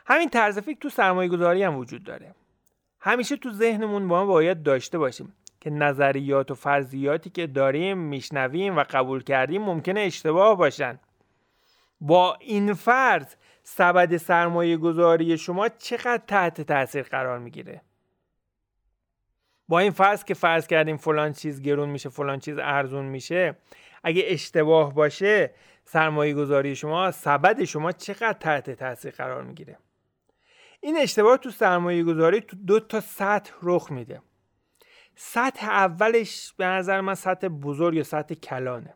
همین 0.05 0.29
طرز 0.29 0.59
فکر 0.59 0.79
تو 0.79 0.89
سرمایه 0.89 1.29
گذاری 1.29 1.63
هم 1.63 1.77
وجود 1.77 2.03
داره. 2.03 2.35
همیشه 3.05 3.37
تو 3.37 3.51
ذهنمون 3.51 4.07
با 4.07 4.25
ما 4.25 4.25
باید 4.25 4.63
داشته 4.63 4.97
باشیم 4.97 5.33
که 5.59 5.69
نظریات 5.69 6.51
و 6.51 6.55
فرضیاتی 6.55 7.29
که 7.29 7.47
داریم 7.47 7.97
میشنویم 7.97 8.77
و 8.77 8.83
قبول 8.89 9.23
کردیم 9.23 9.61
ممکنه 9.61 9.99
اشتباه 9.99 10.57
باشن. 10.57 10.99
با 12.01 12.37
این 12.39 12.73
فرض 12.73 13.35
سبد 13.63 14.17
سرمایه 14.17 14.77
گذاری 14.77 15.37
شما 15.37 15.69
چقدر 15.69 16.21
تحت 16.27 16.61
تاثیر 16.61 17.03
قرار 17.03 17.39
می‌گیره؟ 17.39 17.81
با 19.67 19.79
این 19.79 19.91
فرض 19.91 20.23
که 20.23 20.33
فرض 20.33 20.67
کردیم 20.67 20.97
فلان 20.97 21.33
چیز 21.33 21.61
گرون 21.61 21.89
میشه 21.89 22.09
فلان 22.09 22.39
چیز 22.39 22.57
ارزون 22.57 23.05
میشه 23.05 23.57
اگه 24.03 24.23
اشتباه 24.25 24.93
باشه 24.93 25.53
سرمایه 25.83 26.33
گذاری 26.33 26.75
شما 26.75 27.11
سبد 27.11 27.63
شما 27.63 27.91
چقدر 27.91 28.33
تحت 28.33 28.69
تاثیر 28.69 29.11
قرار 29.11 29.43
می‌گیره؟ 29.43 29.77
این 30.85 30.97
اشتباه 30.97 31.37
تو 31.37 31.51
سرمایه 31.51 32.03
گذاری 32.03 32.41
تو 32.41 32.55
دو 32.55 32.79
تا 32.79 33.01
سطح 33.01 33.53
رخ 33.63 33.91
میده. 33.91 34.21
سطح 35.15 35.69
اولش 35.69 36.53
به 36.57 36.65
نظر 36.65 37.01
من 37.01 37.15
سطح 37.15 37.47
بزرگ 37.47 37.95
یا 37.95 38.03
سطح 38.03 38.35
کلانه. 38.35 38.93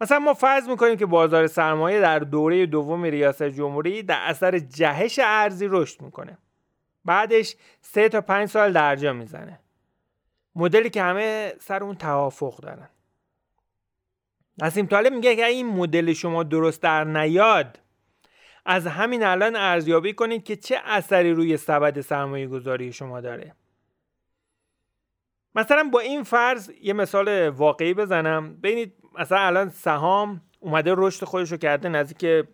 مثلا 0.00 0.18
ما 0.18 0.34
فرض 0.34 0.68
می‌کنیم 0.68 0.96
که 0.96 1.06
بازار 1.06 1.46
سرمایه 1.46 2.00
در 2.00 2.18
دوره 2.18 2.66
دوم 2.66 3.02
ریاست 3.02 3.42
جمهوری 3.42 4.02
در 4.02 4.20
اثر 4.22 4.58
جهش 4.58 5.20
ارزی 5.22 5.66
رشد 5.70 6.02
می‌کنه. 6.02 6.38
بعدش 7.04 7.56
سه 7.80 8.08
تا 8.08 8.20
پنج 8.20 8.48
سال 8.48 8.72
درجا 8.72 9.12
می‌زنه. 9.12 9.60
مدلی 10.54 10.90
که 10.90 11.02
همه 11.02 11.54
سر 11.60 11.82
اون 11.82 11.94
توافق 11.94 12.56
دارن. 12.60 12.88
نسیم 14.62 14.86
طالب 14.86 15.12
میگه 15.12 15.36
که 15.36 15.44
این 15.44 15.66
مدل 15.66 16.12
شما 16.12 16.42
درست 16.42 16.82
در 16.82 17.04
نیاد 17.04 17.78
از 18.66 18.86
همین 18.86 19.22
الان 19.22 19.56
ارزیابی 19.56 20.12
کنید 20.12 20.44
که 20.44 20.56
چه 20.56 20.80
اثری 20.84 21.32
روی 21.32 21.56
سبد 21.56 22.00
سرمایه 22.00 22.46
گذاری 22.46 22.92
شما 22.92 23.20
داره. 23.20 23.54
مثلا 25.54 25.90
با 25.92 26.00
این 26.00 26.22
فرض 26.22 26.70
یه 26.82 26.92
مثال 26.92 27.48
واقعی 27.48 27.94
بزنم. 27.94 28.56
ببینید 28.56 28.94
مثلا 29.18 29.38
الان 29.38 29.68
سهام 29.68 30.40
اومده 30.60 30.94
رشد 30.96 31.24
خودش 31.24 31.52
رو 31.52 31.56
کرده 31.56 31.88
نزدیک 31.88 32.46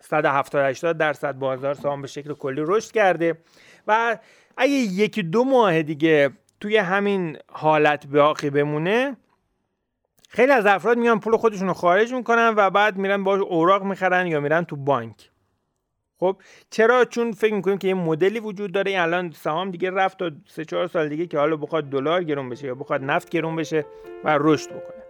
170 0.00 0.62
80 0.62 0.98
درصد 0.98 1.32
بازار 1.32 1.74
سهام 1.74 2.02
به 2.02 2.08
شکل 2.08 2.34
کلی 2.34 2.62
رشد 2.64 2.92
کرده 2.92 3.38
و 3.86 4.18
اگه 4.56 4.72
یکی 4.72 5.22
دو 5.22 5.44
ماه 5.44 5.82
دیگه 5.82 6.30
توی 6.60 6.76
همین 6.76 7.38
حالت 7.48 8.06
باقی 8.06 8.50
بمونه 8.50 9.16
خیلی 10.28 10.52
از 10.52 10.66
افراد 10.66 10.98
میان 10.98 11.20
پول 11.20 11.36
خودشون 11.36 11.68
رو 11.68 11.74
خارج 11.74 12.14
می‌کنن 12.14 12.54
و 12.56 12.70
بعد 12.70 12.96
میرن 12.96 13.24
باش 13.24 13.40
اوراق 13.40 13.82
می‌خرن 13.82 14.26
یا 14.26 14.40
میرن 14.40 14.64
تو 14.64 14.76
بانک. 14.76 15.31
خب 16.22 16.36
چرا؟ 16.70 17.04
چون 17.04 17.32
فکر 17.32 17.54
می‌کنیم 17.54 17.78
که 17.78 17.88
یه 17.88 17.94
مدلی 17.94 18.40
وجود 18.40 18.72
داره. 18.72 19.00
الان 19.00 19.30
سهام 19.30 19.70
دیگه 19.70 19.90
رفت 19.90 20.18
تا 20.18 20.30
سه 20.48 20.64
چهار 20.64 20.86
سال 20.86 21.08
دیگه 21.08 21.26
که 21.26 21.38
حالا 21.38 21.56
بخواد 21.56 21.84
دلار 21.90 22.24
گرون 22.24 22.48
بشه 22.48 22.66
یا 22.66 22.74
بخواد 22.74 23.04
نفت 23.04 23.30
گرون 23.30 23.56
بشه 23.56 23.86
و 24.24 24.38
رشد 24.40 24.70
بکنه. 24.70 25.02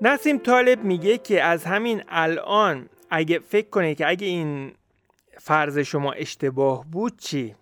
نسیم 0.00 0.38
طالب 0.38 0.84
میگه 0.84 1.18
که 1.18 1.42
از 1.42 1.64
همین 1.64 2.02
الان 2.08 2.88
اگه 3.10 3.38
فکر 3.38 3.68
کنه 3.68 3.94
که 3.94 4.08
اگه 4.08 4.26
این 4.26 4.72
فرض 5.38 5.78
شما 5.78 6.12
اشتباه 6.12 6.84
بود 6.92 7.18
چی؟ 7.18 7.54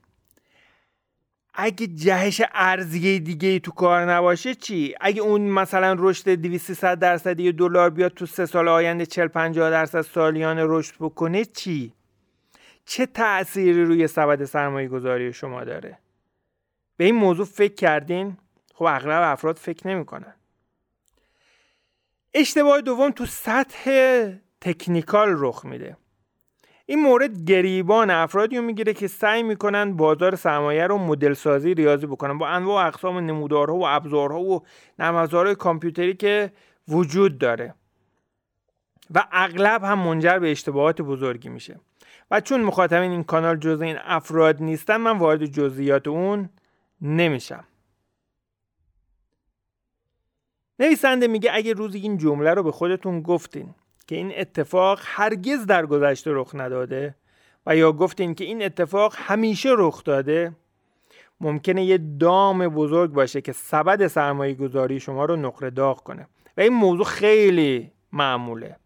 اگه 1.55 1.87
جهش 1.87 2.43
ارزی 2.53 3.21
دیگه 3.21 3.59
تو 3.59 3.71
کار 3.71 4.13
نباشه 4.13 4.55
چی؟ 4.55 4.95
اگه 5.01 5.23
اون 5.23 5.41
مثلا 5.41 5.97
رشد 5.99 6.29
200 6.29 6.95
درصدی 6.95 7.53
دلار 7.53 7.91
بیاد 7.91 8.15
تو 8.15 8.27
سه 8.27 8.47
سال 8.47 8.69
آینده 8.69 9.07
40 9.07 9.29
50 9.29 9.71
درصد 9.71 10.01
سالیانه 10.01 10.63
رشد 10.67 10.95
بکنه 11.01 11.45
چی؟ 11.45 11.93
چه 12.85 13.07
تأثیری 13.07 13.85
روی 13.85 14.07
سبد 14.07 14.45
سرمایه 14.45 14.89
گذاری 14.89 15.33
شما 15.33 15.65
داره؟ 15.65 15.99
به 16.97 17.05
این 17.05 17.15
موضوع 17.15 17.47
فکر 17.47 17.75
کردین؟ 17.75 18.37
خب 18.75 18.85
اغلب 18.85 19.23
افراد 19.33 19.57
فکر 19.57 19.89
نمی‌کنن. 19.89 20.35
اشتباه 22.35 22.81
دوم 22.81 23.11
تو 23.11 23.27
سطح 23.27 24.25
تکنیکال 24.61 25.29
رخ 25.39 25.65
میده. 25.65 25.97
این 26.93 27.03
مورد 27.03 27.45
گریبان 27.45 28.11
افرادی 28.11 28.57
رو 28.57 28.63
می‌گیره 28.63 28.95
که 28.95 29.09
سعی 29.09 29.43
می‌کنن 29.43 29.97
بازار 29.97 30.37
سرمایه 30.37 30.87
رو 30.87 30.99
مدل 30.99 31.33
سازی 31.33 31.75
ریاضی 31.75 32.07
بکنن. 32.07 32.39
با 32.39 32.49
انواع 32.49 32.87
اقسام 32.87 33.19
نمودارها 33.19 33.77
و 33.77 33.87
ابزارها 33.87 34.41
و 34.41 34.63
نرم 34.99 35.55
کامپیوتری 35.55 36.15
که 36.15 36.53
وجود 36.89 37.39
داره. 37.39 37.75
و 39.15 39.25
اغلب 39.33 39.85
هم 39.85 39.99
منجر 39.99 40.39
به 40.39 40.51
اشتباهات 40.51 41.03
بزرگی 41.03 41.49
میشه. 41.49 41.81
و 42.31 42.41
چون 42.41 42.61
مخاطبین 42.61 43.11
این 43.11 43.25
کانال 43.25 43.57
جز 43.57 43.81
این 43.81 43.97
افراد 44.05 44.63
نیستن 44.63 44.97
من 44.97 45.19
وارد 45.19 45.47
جزئیات 45.47 46.09
اون 46.09 46.51
نمیشم. 47.01 47.65
نویسنده 50.79 51.27
میگه 51.27 51.51
اگه 51.55 51.73
روزی 51.73 51.99
این 51.99 52.19
جمله 52.19 52.55
رو 52.55 52.63
به 52.63 52.73
خودتون 52.73 53.23
گفتین 53.23 53.75
که 54.09 54.17
این 54.17 54.33
اتفاق 54.37 55.01
هرگز 55.03 55.67
در 55.67 55.87
گذشته 55.87 56.31
رخ 56.35 56.51
نداده 56.55 57.15
و 57.67 57.77
یا 57.77 57.93
گفتین 57.93 58.35
که 58.35 58.45
این 58.45 58.63
اتفاق 58.63 59.15
همیشه 59.17 59.69
رخ 59.79 60.05
داده 60.05 60.53
ممکنه 61.43 61.85
یه 61.85 61.99
دام 61.99 62.69
بزرگ 62.69 63.11
باشه 63.11 63.41
که 63.41 63.53
سبد 63.53 64.07
سرمایه 64.07 64.55
گذاری 64.55 65.01
شما 65.01 65.25
رو 65.25 65.37
نقره 65.37 65.71
داغ 65.71 66.03
کنه. 66.03 66.27
و 66.57 66.61
این 66.61 66.73
موضوع 66.73 67.05
خیلی 67.05 67.93
معموله. 68.13 68.77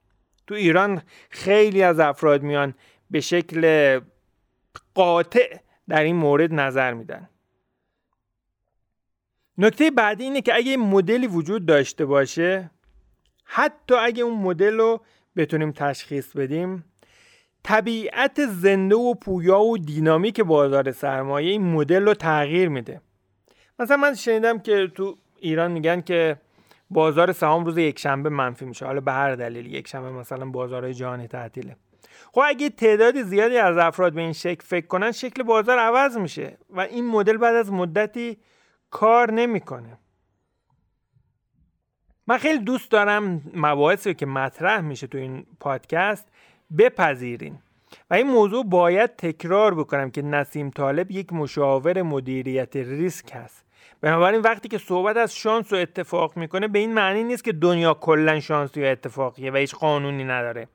تو 0.46 0.54
ایران 0.54 1.02
خیلی 1.30 1.82
از 1.82 2.00
افراد 2.00 2.42
میان 2.42 2.74
به 3.10 3.20
شکل 3.20 4.00
قاطع 4.94 5.56
در 5.88 6.02
این 6.02 6.16
مورد 6.16 6.54
نظر 6.54 6.94
میدن. 6.94 7.28
نکته 9.58 9.90
بعدی 9.90 10.24
اینه 10.24 10.40
که 10.40 10.54
اگه 10.54 10.76
مدلی 10.76 11.26
وجود 11.26 11.66
داشته 11.66 12.06
باشه 12.06 12.70
حتی 13.46 13.94
اگه 13.94 14.22
اون 14.22 14.38
مدل 14.38 14.74
رو 14.74 15.00
بتونیم 15.36 15.72
تشخیص 15.72 16.36
بدیم 16.36 16.84
طبیعت 17.62 18.46
زنده 18.46 18.96
و 18.96 19.14
پویا 19.14 19.60
و 19.60 19.78
دینامیک 19.78 20.40
بازار 20.40 20.92
سرمایه 20.92 21.50
این 21.50 21.62
مدل 21.62 22.04
رو 22.04 22.14
تغییر 22.14 22.68
میده. 22.68 23.00
مثلا 23.78 23.96
من 23.96 24.14
شنیدم 24.14 24.58
که 24.58 24.86
تو 24.94 25.18
ایران 25.38 25.72
میگن 25.72 26.00
که 26.00 26.36
بازار 26.90 27.32
سهام 27.32 27.64
روز 27.64 27.78
یک 27.78 27.98
شنبه 27.98 28.28
منفی 28.28 28.64
میشه. 28.64 28.86
حالا 28.86 29.00
به 29.00 29.12
هر 29.12 29.34
دلیل 29.34 29.74
یک 29.74 29.88
شنبه 29.88 30.10
مثلا 30.10 30.44
بازارهای 30.44 30.94
جهانی 30.94 31.28
تعطیله. 31.28 31.76
خب 32.32 32.42
اگه 32.44 32.68
تعداد 32.68 33.22
زیادی 33.22 33.56
از 33.56 33.76
افراد 33.76 34.12
به 34.12 34.20
این 34.20 34.32
شکل 34.32 34.64
فکر 34.64 34.86
کنن 34.86 35.12
شکل 35.12 35.42
بازار 35.42 35.78
عوض 35.78 36.16
میشه 36.18 36.58
و 36.70 36.80
این 36.80 37.06
مدل 37.06 37.36
بعد 37.36 37.54
از 37.54 37.72
مدتی 37.72 38.38
کار 38.90 39.32
نمی‌کنه. 39.32 39.98
من 42.26 42.38
خیلی 42.38 42.58
دوست 42.58 42.90
دارم 42.90 43.42
مباحثی 43.54 44.14
که 44.14 44.26
مطرح 44.26 44.80
میشه 44.80 45.06
تو 45.06 45.18
این 45.18 45.46
پادکست 45.60 46.28
بپذیرین. 46.78 47.58
و 48.10 48.14
این 48.14 48.26
موضوع 48.26 48.64
باید 48.64 49.16
تکرار 49.16 49.74
بکنم 49.74 50.10
که 50.10 50.22
نسیم 50.22 50.70
طالب 50.70 51.10
یک 51.10 51.32
مشاور 51.32 52.02
مدیریت 52.02 52.76
ریسک 52.76 53.30
هست. 53.32 53.64
بنابراین 54.00 54.40
وقتی 54.40 54.68
که 54.68 54.78
صحبت 54.78 55.16
از 55.16 55.34
شانس 55.34 55.72
و 55.72 55.76
اتفاق 55.76 56.36
می‌کنه 56.36 56.68
به 56.68 56.78
این 56.78 56.94
معنی 56.94 57.24
نیست 57.24 57.44
که 57.44 57.52
دنیا 57.52 57.94
کلا 57.94 58.40
شانسی 58.40 58.80
یا 58.80 58.90
اتفاقیه 58.90 59.52
و 59.52 59.56
هیچ 59.56 59.74
قانونی 59.74 60.24
نداره. 60.24 60.68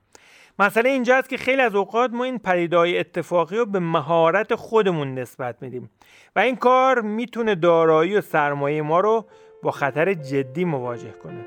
مسئله 0.59 0.89
اینجا 0.89 1.15
است 1.15 1.29
که 1.29 1.37
خیلی 1.37 1.61
از 1.61 1.75
اوقات 1.75 2.11
ما 2.11 2.23
این 2.23 2.39
پدیدهای 2.39 2.99
اتفاقی 2.99 3.57
رو 3.57 3.65
به 3.65 3.79
مهارت 3.79 4.55
خودمون 4.55 5.15
نسبت 5.15 5.55
میدیم. 5.61 5.89
و 6.35 6.39
این 6.39 6.55
کار 6.55 7.01
می‌تونه 7.01 7.55
دارایی 7.55 8.15
و 8.15 8.21
سرمایه 8.21 8.81
ما 8.81 8.99
رو 8.99 9.25
با 9.63 9.71
خطر 9.71 10.13
جدی 10.13 10.65
مواجه 10.65 11.11
کنه. 11.11 11.45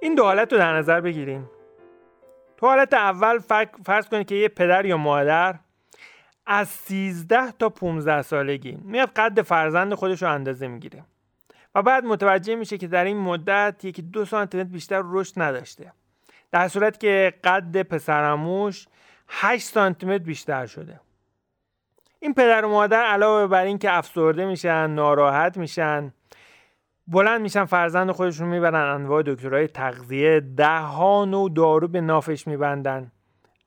این 0.00 0.14
دو 0.14 0.24
حالت 0.24 0.52
رو 0.52 0.58
در 0.58 0.76
نظر 0.76 1.00
بگیریم 1.00 1.50
تو 2.56 2.66
حالت 2.66 2.94
اول 2.94 3.38
فرض 3.84 4.08
کنید 4.08 4.26
که 4.26 4.34
یه 4.34 4.48
پدر 4.48 4.86
یا 4.86 4.96
مادر 4.96 5.54
از 6.46 6.68
13 6.68 7.52
تا 7.58 7.68
15 7.68 8.22
سالگی 8.22 8.78
میاد 8.82 9.08
قد 9.08 9.42
فرزند 9.42 9.94
خودش 9.94 10.22
رو 10.22 10.30
اندازه 10.30 10.68
می‌گیره 10.68 11.04
و 11.74 11.82
بعد 11.82 12.04
متوجه 12.04 12.54
میشه 12.54 12.78
که 12.78 12.86
در 12.86 13.04
این 13.04 13.16
مدت 13.16 13.84
یکی 13.84 14.02
دو 14.02 14.24
سانتیمتر 14.24 14.68
بیشتر 14.68 15.02
رشد 15.04 15.42
نداشته. 15.42 15.92
در 16.50 16.68
صورت 16.68 17.00
که 17.00 17.34
قد 17.44 17.82
پسرموش 17.82 18.86
8 19.28 19.66
سانتیمتر 19.66 20.24
بیشتر 20.24 20.66
شده. 20.66 21.00
این 22.24 22.34
پدر 22.34 22.64
و 22.64 22.68
مادر 22.68 23.04
علاوه 23.04 23.46
بر 23.46 23.64
اینکه 23.64 23.92
افسرده 23.92 24.44
میشن 24.44 24.90
ناراحت 24.90 25.56
میشن 25.56 26.12
بلند 27.06 27.40
میشن 27.40 27.64
فرزند 27.64 28.10
خودشون 28.10 28.48
می‌برن 28.48 28.74
انواع 28.74 29.22
دکترهای 29.26 29.68
تغذیه 29.68 30.40
ده 30.40 30.78
ها 30.78 31.24
نوع 31.24 31.50
دارو 31.54 31.88
به 31.88 32.00
نافش 32.00 32.46
میبندن. 32.46 33.12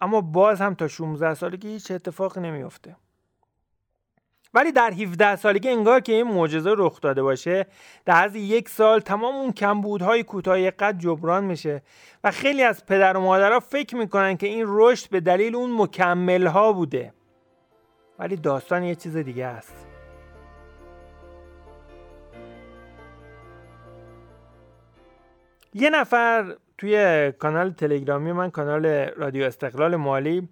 اما 0.01 0.21
باز 0.21 0.61
هم 0.61 0.73
تا 0.73 0.87
16 0.87 1.33
سالگی 1.33 1.67
هیچ 1.67 1.91
اتفاقی 1.91 2.41
نمیافته. 2.41 2.95
ولی 4.53 4.71
در 4.71 4.91
17 4.91 5.35
سالگی 5.35 5.69
انگار 5.69 5.99
که 5.99 6.13
این 6.13 6.27
معجزه 6.27 6.73
رخ 6.77 7.01
داده 7.01 7.23
باشه 7.23 7.65
در 8.05 8.23
از 8.23 8.35
یک 8.35 8.69
سال 8.69 8.99
تمام 8.99 9.35
اون 9.35 9.51
کمبودهای 9.51 10.23
کوتاه 10.23 10.71
قد 10.71 10.97
جبران 10.97 11.43
میشه 11.43 11.81
و 12.23 12.31
خیلی 12.31 12.63
از 12.63 12.85
پدر 12.85 13.17
و 13.17 13.21
مادرها 13.21 13.59
فکر 13.59 13.95
می‌کنن 13.95 14.37
که 14.37 14.47
این 14.47 14.63
رشد 14.67 15.09
به 15.09 15.19
دلیل 15.19 15.55
اون 15.55 15.81
مکمل 15.81 16.47
ها 16.47 16.73
بوده. 16.73 17.13
ولی 18.19 18.35
داستان 18.35 18.83
یه 18.83 18.95
چیز 18.95 19.17
دیگه 19.17 19.45
است. 19.45 19.87
یه 25.73 25.89
نفر 25.89 26.55
توی 26.77 27.31
کانال 27.31 27.71
تلگرامی 27.71 28.31
من 28.31 28.51
کانال 28.51 28.85
رادیو 29.15 29.43
استقلال 29.43 29.95
مالی 29.95 30.49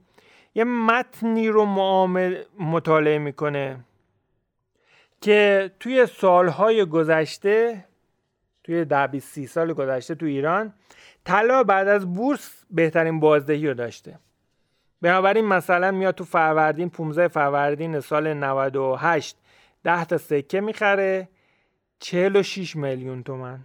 یه 0.56 0.64
متنی 0.64 1.50
رو 1.50 1.66
مطالعه 2.60 3.20
می‌کنه 3.20 3.80
که 5.22 5.72
توی 5.80 6.06
سالهای 6.06 6.86
گذشته 6.86 7.86
توی 8.64 8.86
ده 8.86 9.20
سی 9.20 9.48
سال 9.48 9.74
گذشته 9.74 10.16
تو 10.16 10.26
ایران 10.26 10.74
طلا 11.24 11.64
بعد 11.64 11.88
از 11.88 12.14
بورس 12.14 12.66
بهترین 12.72 13.20
بازدهی 13.20 13.68
رو 13.68 13.74
داشته. 13.74 14.20
بنابراین 15.02 15.46
مثلا 15.46 15.92
میاد 15.92 16.16
تو 16.16 16.24
فروردین 16.24 16.90
15 16.90 17.28
فروردین 17.28 18.00
سال 18.00 18.34
98 18.34 19.38
ده 19.84 20.06
تا 20.06 20.18
سکه 20.18 20.62
می‌خره 20.62 21.30
46 22.00 22.76
میلیون 22.76 23.24
تومن 23.24 23.60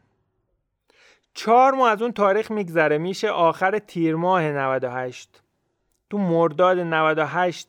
چهار 1.34 1.74
ماه 1.74 1.90
از 1.90 2.02
اون 2.02 2.12
تاریخ 2.12 2.50
میگذره 2.50 2.98
میشه 2.98 3.30
آخر 3.30 3.78
تیر 3.78 4.16
ماه 4.16 4.42
98 4.42 5.42
تو 6.10 6.18
مرداد 6.18 6.78
98 6.78 7.68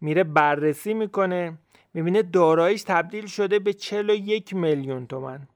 میره 0.00 0.24
بررسی 0.24 0.94
می‌کنه 0.94 1.58
می‌بینه 1.94 2.22
داراییش 2.22 2.82
تبدیل 2.82 3.26
شده 3.26 3.58
به 3.58 3.72
41 3.72 4.54
میلیون 4.54 5.06
تومن 5.06 5.48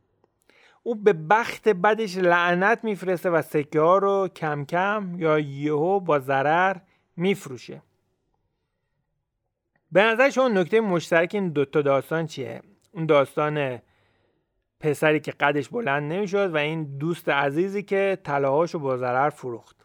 او 0.83 0.95
به 0.95 1.13
بخت 1.13 1.69
بدش 1.69 2.17
لعنت 2.17 2.85
میفرسته 2.85 3.31
و 3.31 3.43
سکه 3.43 3.81
ها 3.81 3.99
رو 3.99 4.29
کم 4.29 4.65
کم 4.65 5.15
یا 5.19 5.39
یهو 5.39 6.01
با 6.01 6.19
ضرر 6.19 6.77
میفروشه. 7.17 7.83
به 9.93 10.03
نظر 10.03 10.31
شما 10.31 10.49
نکته 10.49 10.81
مشترک 10.81 11.31
این 11.35 11.49
دوتا 11.49 11.83
داستان 11.83 12.27
چیه؟ 12.27 12.63
اون 12.93 13.07
داستان 13.07 13.83
پسری 14.81 15.21
که 15.21 15.33
قدش 15.33 15.69
بلند 15.69 16.13
نمی‌شد 16.13 16.55
و 16.55 16.57
این 16.57 16.99
دوست 16.99 17.29
عزیزی 17.29 17.83
که 17.83 18.19
طلاهاشو 18.25 18.79
با 18.79 18.97
ضرر 18.97 19.31
فروخت. 19.31 19.85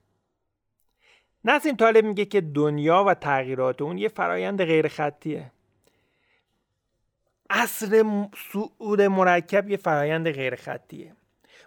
نسیم 1.46 1.76
طالب 1.76 2.06
میگه 2.06 2.26
که 2.26 2.42
دنیا 2.42 3.04
و 3.04 3.14
تغییرات 3.14 3.82
اون 3.82 3.98
یه 3.98 4.08
فرایند 4.08 4.64
غیر 4.64 4.88
خطیه 4.88 5.52
اصر 7.50 8.04
سعود 8.54 9.02
مرکب 9.02 9.70
یه 9.70 9.78
فرایند 9.78 10.32
غیر 10.32 10.56
خطیه 10.56 11.16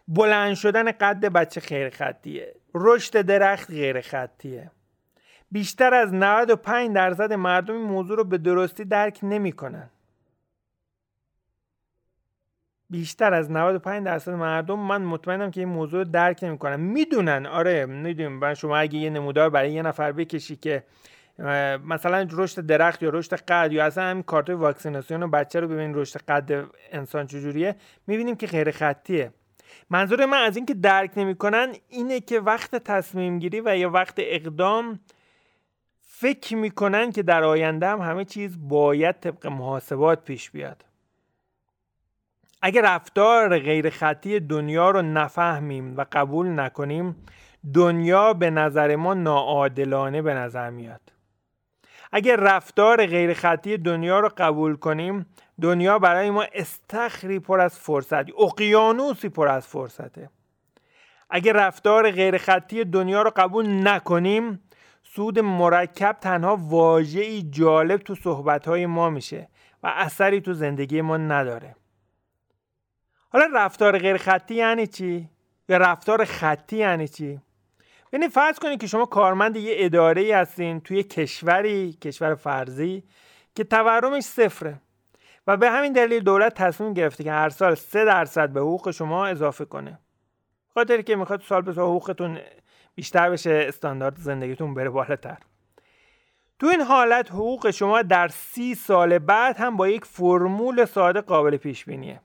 بلند 0.09 0.55
شدن 0.55 0.92
قد 0.92 1.27
بچه 1.27 1.61
غیر 1.61 1.90
خطیه 1.90 2.55
رشد 2.75 3.20
درخت 3.20 3.70
غیر 3.70 4.01
خطیه 4.01 4.70
بیشتر 5.52 5.94
از 5.94 6.14
95 6.14 6.94
درصد 6.94 7.32
مردم 7.32 7.74
این 7.74 7.84
موضوع 7.84 8.16
رو 8.16 8.24
به 8.24 8.38
درستی 8.38 8.84
درک 8.84 9.18
نمی‌کنن. 9.22 9.90
بیشتر 12.90 13.34
از 13.34 13.50
95 13.50 14.04
درصد 14.04 14.32
مردم 14.32 14.78
من 14.78 15.02
مطمئنم 15.02 15.50
که 15.50 15.60
این 15.60 15.68
موضوع 15.68 16.04
رو 16.04 16.10
درک 16.10 16.44
نمی‌کنن. 16.44 16.80
می‌دونن 16.80 17.46
آره 17.46 17.86
می‌دونیم. 17.86 18.32
من 18.32 18.54
شما 18.54 18.76
اگه 18.76 18.98
یه 18.98 19.10
نمودار 19.10 19.50
برای 19.50 19.72
یه 19.72 19.82
نفر 19.82 20.12
بکشی 20.12 20.56
که 20.56 20.84
مثلا 21.84 22.26
رشد 22.30 22.66
درخت 22.66 23.02
یا 23.02 23.10
رشد 23.10 23.34
قد 23.34 23.72
یا 23.72 23.84
اصلا 23.84 24.04
همین 24.04 24.22
کارت 24.22 24.50
واکسیناسیون 24.50 25.22
و 25.22 25.28
بچه 25.28 25.60
رو 25.60 25.68
ببینید 25.68 25.96
رشد 25.96 26.20
قد 26.28 26.64
انسان 26.92 27.26
چجوریه 27.26 27.76
می‌بینیم 28.06 28.36
که 28.36 28.46
غیر 28.46 28.70
خطیه. 28.70 29.32
منظور 29.90 30.26
من 30.26 30.38
از 30.38 30.56
اینکه 30.56 30.74
درک 30.74 31.10
نمی‌کنن 31.16 31.72
اینه 31.88 32.20
که 32.20 32.40
وقت 32.40 32.76
تصمیم 32.76 33.38
گیری 33.38 33.60
و 33.60 33.76
یا 33.76 33.90
وقت 33.90 34.14
اقدام 34.18 35.00
فکر 36.22 36.56
می‌کنن 36.56 37.12
که 37.12 37.22
در 37.22 37.44
آینده 37.44 37.87
هم 37.87 38.00
همه 38.00 38.24
چیز 38.24 38.68
باید 38.68 39.20
طبق 39.20 39.46
محاسبات 39.46 40.24
پیش 40.24 40.50
بیاد. 40.50 40.85
اگر 42.62 42.82
رفتار 42.82 43.58
غیر 43.58 43.90
خطی 43.90 44.40
دنیا 44.40 44.90
رو 44.90 45.02
نفهمیم 45.02 45.96
و 45.96 46.04
قبول 46.12 46.61
نکنیم 46.61 47.16
دنیا 47.74 48.32
به 48.32 48.50
نظر 48.50 48.96
ما 48.96 49.14
ناعادلانه 49.14 50.22
به 50.22 50.35
نظر 50.35 50.70
میاد. 50.70 51.00
اگر 52.12 52.37
رفتار 52.37 53.06
غیر 53.06 53.35
خطی 53.35 53.76
دنیا 53.76 54.20
رو 54.20 54.30
قبول 54.37 54.76
کنیم 54.76 55.26
دنیا 55.61 55.98
برای 55.98 56.30
ما 56.30 56.44
استخری 56.52 57.38
پر 57.38 57.61
از 57.61 57.78
فرصت 57.78 58.40
اقیانوسی 58.40 59.28
پر 59.28 59.48
از 59.48 59.66
فرصته. 59.66 60.30
اگه 61.30 61.52
رفتار 61.52 62.11
غیرخطی 62.11 62.85
دنیا 62.85 63.22
رو 63.22 63.32
قبول 63.37 63.88
نکنیم 63.88 64.61
سود 65.14 65.38
مرکب 65.38 66.16
تنها 66.20 66.57
واژه‌ای 66.57 67.42
جالب 67.42 68.01
تو 68.01 68.14
صحبتهای 68.14 68.87
ما 68.87 69.11
میشه 69.11 69.48
و 69.83 69.92
اثری 69.96 70.40
تو 70.40 70.53
زندگی 70.53 71.01
ما 71.01 71.16
نداره 71.16 71.77
حالا 73.29 73.48
رفتار 73.55 73.98
غیرخطی 73.98 74.55
یعنی 74.55 74.87
چی؟ 74.87 75.29
یا 75.68 75.77
رفتار 75.77 76.25
خطی 76.25 76.77
یعنی 76.77 77.09
چی؟ 77.09 77.40
ببینید 78.12 78.31
فرض 78.31 78.59
کنید 78.59 78.81
که 78.81 78.87
شما 78.87 79.07
کارمند 79.07 79.57
یه 79.57 79.75
اداره 79.79 80.37
هستین 80.37 80.81
توی 80.81 81.03
کشوری 81.03 81.92
کشور 81.92 82.35
فرضی 82.35 83.05
که 83.55 83.64
تورمش 83.64 84.22
صفره 84.22 84.81
و 85.46 85.57
به 85.57 85.70
همین 85.70 85.92
دلیل 85.92 86.20
دولت 86.22 86.55
تصمیم 86.55 86.94
گرفته 86.94 87.25
که 87.25 87.33
هر 87.33 87.48
سال 87.48 87.75
3 87.75 88.05
درصد 88.05 88.51
به 88.51 88.61
حقوق 88.61 88.90
شما 88.90 89.27
اضافه 89.27 89.64
کنه 89.64 89.98
خاطر 90.75 91.03
که 91.03 91.16
می‌خواد 91.16 91.40
سال 91.40 91.62
به 91.62 91.72
سال 91.72 91.85
حقوقتون 91.85 92.38
بیشتر 92.94 93.31
بشه 93.31 93.64
استاندارد 93.68 94.16
زندگیتون 94.18 94.74
بره 94.74 94.90
بالاتر. 94.90 95.38
تو 96.59 96.66
این 96.66 96.81
حالت 96.81 97.31
حقوق 97.31 97.70
شما 97.70 98.02
در 98.02 98.28
سی 98.28 98.74
سال 98.74 99.18
بعد 99.18 99.57
هم 99.57 99.76
با 99.76 99.88
یک 99.88 100.05
فرمول 100.05 100.85
ساده 100.85 101.20
قابل 101.20 101.57
پیش 101.57 101.85
بینیه 101.85 102.20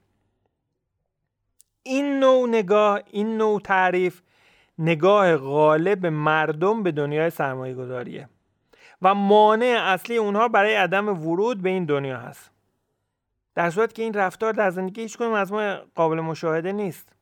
این 1.82 2.20
نوع 2.20 2.48
نگاه 2.48 3.00
این 3.10 3.36
نوع 3.36 3.60
تعریف 3.60 4.20
نگاه 4.78 5.36
غالب 5.36 6.06
مردم 6.06 6.82
به 6.82 6.92
دنیای 6.92 7.30
سرمایه 7.30 7.74
گذاریه 7.74 8.28
و 9.02 9.14
مانع 9.14 9.76
اصلی 9.80 10.16
اونها 10.16 10.48
برای 10.48 10.74
عدم 10.74 11.08
ورود 11.08 11.62
به 11.62 11.68
این 11.68 11.84
دنیا 11.84 12.18
هست. 12.18 12.50
در 13.54 13.70
صورت 13.70 13.92
که 13.92 14.02
این 14.02 14.14
رفتار 14.14 14.52
در 14.52 14.70
زندگی 14.70 15.00
هیچ 15.00 15.16
کنیم 15.18 15.32
از 15.32 15.52
ما 15.52 15.76
قابل 15.94 16.20
مشاهده 16.20 16.72
نیست. 16.72 17.12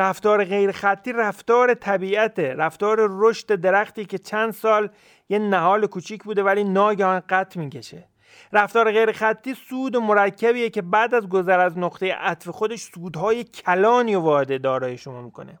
رفتار 0.00 0.44
غیر 0.44 0.72
خطی 0.72 1.12
رفتار 1.12 1.74
طبیعته. 1.74 2.54
رفتار 2.54 2.98
رشد 3.10 3.54
درختی 3.54 4.04
که 4.04 4.18
چند 4.18 4.52
سال 4.52 4.88
یه 5.28 5.38
نهال 5.38 5.86
کوچیک 5.86 6.24
بوده 6.24 6.42
ولی 6.42 6.64
ناگهان 6.64 7.22
قطع 7.28 7.60
می‌کشه. 7.60 8.08
رفتار 8.52 8.92
غیر 8.92 9.12
خطی 9.12 9.54
سود 9.54 9.96
مرکبیه 9.96 10.70
که 10.70 10.82
بعد 10.82 11.14
از 11.14 11.28
گذر 11.28 11.60
از 11.60 11.78
نقطه 11.78 12.14
عطف 12.14 12.48
خودش 12.48 12.80
سودهای 12.80 13.44
کلانی 13.44 14.14
وارد 14.14 14.62
دارای 14.62 14.96
شما 14.96 15.22
می‌کنه. 15.22 15.58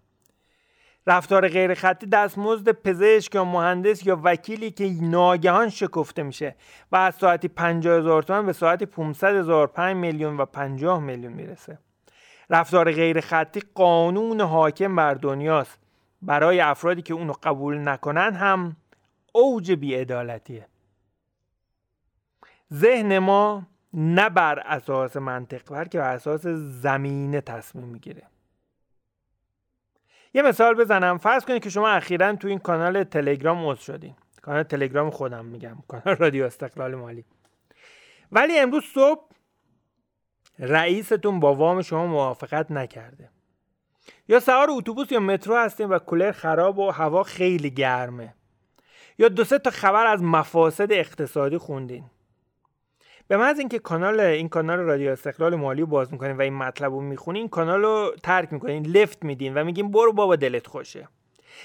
رفتار 1.06 1.48
غیر 1.48 1.74
خطی 1.74 2.06
دستمزد 2.06 2.70
پزشک 2.70 3.34
یا 3.34 3.44
مهندس 3.44 4.06
یا 4.06 4.20
وکیلی 4.24 4.70
که 4.70 4.90
ناگهان 5.02 5.68
شکفته 5.68 6.22
میشه 6.22 6.56
و 6.92 6.96
از 6.96 7.14
ساعتی 7.14 7.48
50 7.48 7.98
هزار 7.98 8.42
به 8.42 8.52
ساعتی 8.52 8.86
500 8.86 9.34
هزار 9.34 9.66
5 9.66 9.96
میلیون 9.96 10.36
و 10.36 10.44
50 10.44 11.00
میلیون 11.00 11.32
می‌رسه. 11.32 11.78
رفتار 12.50 12.92
غیر 12.92 13.20
خطی 13.20 13.62
قانون 13.74 14.40
حاکم 14.40 14.96
بر 14.96 15.14
دنیاست. 15.14 15.78
برای 16.22 16.60
افرادی 16.60 17.02
که 17.02 17.14
اونو 17.14 17.32
قبول 17.42 17.88
نکنن 17.88 18.34
هم 18.34 18.76
اوج 19.32 19.72
بیعدالتیه. 19.72 20.66
ذهن 22.72 23.18
ما 23.18 23.66
نه 23.94 24.28
بر 24.28 24.58
اساس 24.58 25.16
منطق 25.16 25.74
بلکه 25.74 25.98
بر 25.98 26.14
اساس 26.14 26.46
زمینه 26.46 27.40
تصمیم 27.40 27.84
می‌گیره. 27.84 28.22
یه 30.34 30.42
مثال 30.42 30.74
بزنم. 30.74 31.18
فرض 31.18 31.44
کنید 31.44 31.62
که 31.62 31.70
شما 31.70 31.88
اخیرا 31.88 32.36
تو 32.36 32.48
این 32.48 32.58
کانال 32.58 33.04
تلگرام 33.04 33.68
عضو 33.68 33.82
شدین. 33.82 34.14
کانال 34.42 34.62
تلگرام 34.62 35.10
خودم 35.10 35.44
میگم. 35.44 35.76
کانال 35.88 36.16
رادیو 36.16 36.44
استقلال 36.44 36.94
مالی. 36.94 37.24
ولی 38.32 38.58
امروز 38.58 38.84
صبح 38.84 39.30
رئیستون 40.60 41.40
با 41.40 41.54
وام 41.54 41.82
شما 41.82 42.06
موافقت 42.06 42.70
نکرده. 42.70 43.30
یا 44.28 44.40
سوار 44.40 44.68
اتوبوس 44.70 45.12
یا 45.12 45.20
مترو 45.20 45.56
هستین 45.56 45.88
و 45.88 45.98
کولر 45.98 46.32
خراب 46.32 46.78
و 46.78 46.90
هوا 46.90 47.22
خیلی 47.22 47.70
گرمه. 47.70 48.34
یا 49.18 49.28
دو 49.28 49.44
سه 49.44 49.58
تا 49.58 49.70
خبر 49.70 50.06
از 50.06 50.22
مفاسد 50.22 50.92
اقتصادی 50.92 51.58
خوندین. 51.58 52.04
به 53.28 53.36
محض 53.36 53.58
اینکه 53.58 53.78
کانال 53.78 54.20
این 54.20 54.48
کانال 54.48 54.78
رادیو 54.78 55.10
استقلال 55.10 55.54
مالی 55.56 55.80
رو 55.80 55.86
باز 55.86 56.12
می‌کنین 56.12 56.36
و 56.36 56.40
این 56.40 56.54
مطلب 56.54 56.92
رو 56.92 57.00
می‌خونین 57.00 57.48
کانال 57.48 57.82
رو 57.82 58.14
ترک 58.22 58.52
می‌کنین 58.52 58.86
لفت 58.86 59.24
میدین 59.24 59.54
و 59.54 59.64
میگین 59.64 59.90
برو 59.90 60.12
بابا 60.12 60.36
دلت 60.36 60.66
خوشه. 60.66 61.08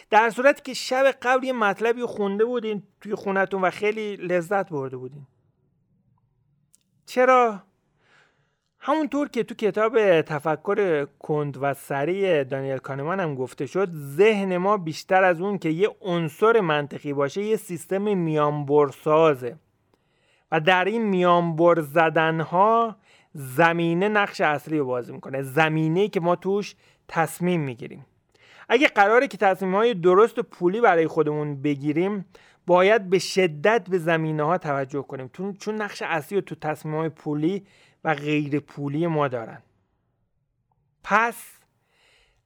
در 0.10 0.30
صورتی 0.30 0.62
که 0.62 0.74
شب 0.74 1.06
قبل 1.22 1.44
یه 1.44 1.54
مطلبی 1.54 2.02
رو 2.02 2.08
خونده 2.08 2.46
بودین 2.46 2.84
توی 3.02 3.16
خونتون 3.16 3.62
و 3.62 3.70
خیلی 3.70 4.16
لذت 4.16 4.70
برده 4.70 4.98
بودین. 4.98 5.28
چرا؟ 7.06 7.64
همونطور 8.88 9.30
که 9.30 9.44
تو 9.44 9.56
کتاب 9.56 10.22
تفکر 10.22 11.06
کند 11.06 11.58
و 11.62 11.74
سریع 11.74 12.44
دانیل 12.44 12.78
کانمان 12.78 13.20
هم 13.20 13.36
گفته 13.36 13.66
شد 13.66 13.90
ذهن 13.94 14.58
ما 14.58 14.78
بیشتر 14.78 15.24
از 15.24 15.42
اون 15.42 15.58
که 15.58 15.70
یه 15.70 15.90
عنصر 16.02 16.60
منطقی 16.60 17.14
باشه 17.14 17.44
یه 17.44 17.56
سیستم 17.56 18.18
میانبرسازه. 18.18 19.56
و 20.52 20.60
در 20.60 20.86
این 20.86 21.02
میانبر 21.02 21.82
زدن 21.82 22.40
ها 22.40 22.96
زمینه 23.34 24.10
نقش 24.10 24.42
اصلی 24.42 24.78
رو 24.78 24.86
بازی 24.86 25.14
می‌کنه 25.14 25.42
زمینه 25.42 26.08
که 26.08 26.20
ما 26.20 26.36
توش 26.36 26.76
تصمیم 27.08 27.62
می‌گیریم. 27.62 28.06
اگه 28.70 28.88
قراره 28.88 29.28
که 29.28 29.38
تصمیم 29.38 29.76
های 29.76 29.94
درست 29.94 30.40
و 30.40 30.44
پولی 30.44 30.82
برای 30.82 31.08
خودمون 31.08 31.62
بگیریم 31.62 32.26
باید 32.68 33.10
به 33.10 33.20
شدت 33.20 33.90
به 33.90 33.98
زمینه 33.98 34.44
ها 34.44 34.58
توجه 34.58 35.02
کنیم. 35.02 35.32
چون 35.60 35.76
نقش 35.76 36.02
اصلی 36.02 36.36
رو 36.38 36.42
تو 36.42 36.56
تصمیم 36.56 36.96
های 36.96 37.10
پولی 37.10 37.66
و 38.06 38.14
غیر 38.14 38.60
پولی 38.60 39.08
ما 39.08 39.28
دارن. 39.28 39.62
پس 41.04 41.36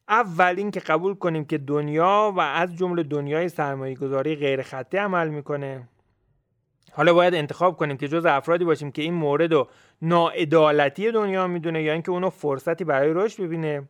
اول 0.08 0.54
اینکه 0.58 0.80
قبول 0.80 1.16
کنیم 1.16 1.46
که 1.46 1.58
دنیا 1.58 2.34
و 2.36 2.40
از 2.40 2.76
جمله 2.76 3.04
دنیای 3.04 3.50
سرمایه 3.50 3.96
گذاری 3.96 4.36
غیر 4.36 4.62
خطی 4.62 4.98
عمل 4.98 5.30
می‌کنه. 5.30 5.88
حالا 6.92 7.14
باید 7.14 7.36
انتخاب 7.36 7.78
کنیم 7.78 7.98
که 7.98 8.08
جز 8.08 8.26
افرادی 8.26 8.66
باشیم 8.66 8.92
که 8.92 9.02
این 9.02 9.14
مورد 9.14 9.54
و 9.54 9.68
ناعدالتی 10.02 11.12
دنیا 11.12 11.48
می‌دونه 11.48 11.84
یا 11.84 11.94
اینکه 11.94 12.12
اونو 12.12 12.30
فرصتی 12.30 12.84
برای 12.84 13.14
رشد 13.14 13.44
ببینه. 13.44 13.88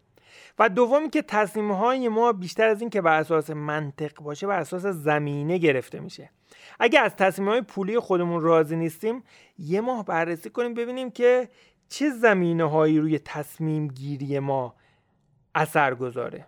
و 0.59 0.69
دومی 0.69 1.09
که 1.09 1.21
تصمیم 1.21 1.71
های 1.71 2.09
ما 2.09 2.33
بیشتر 2.33 2.67
از 2.67 2.81
این 2.81 2.89
که 2.89 3.01
بر 3.01 3.19
اساس 3.19 3.49
منطق 3.49 4.21
باشه 4.21 4.47
بر 4.47 4.59
اساس 4.59 4.85
زمینه 4.85 5.57
گرفته 5.57 5.99
میشه. 5.99 6.29
اگه 6.79 6.99
از 6.99 7.15
تصمیم 7.15 7.49
های 7.49 7.61
پولی 7.61 7.99
خودمون 7.99 8.41
راضی 8.41 8.75
نیستیم 8.75 9.23
یه 9.57 9.81
ماه 9.81 10.05
بررسی 10.05 10.49
کنیم 10.49 10.73
ببینیم 10.73 11.11
که 11.11 11.49
چه 11.89 12.09
زمینه 12.09 12.69
هایی 12.69 12.99
روی 12.99 13.19
تصمیم 13.19 13.87
گیری 13.87 14.39
ما 14.39 14.75
اثر 15.55 15.95
گذاره. 15.95 16.45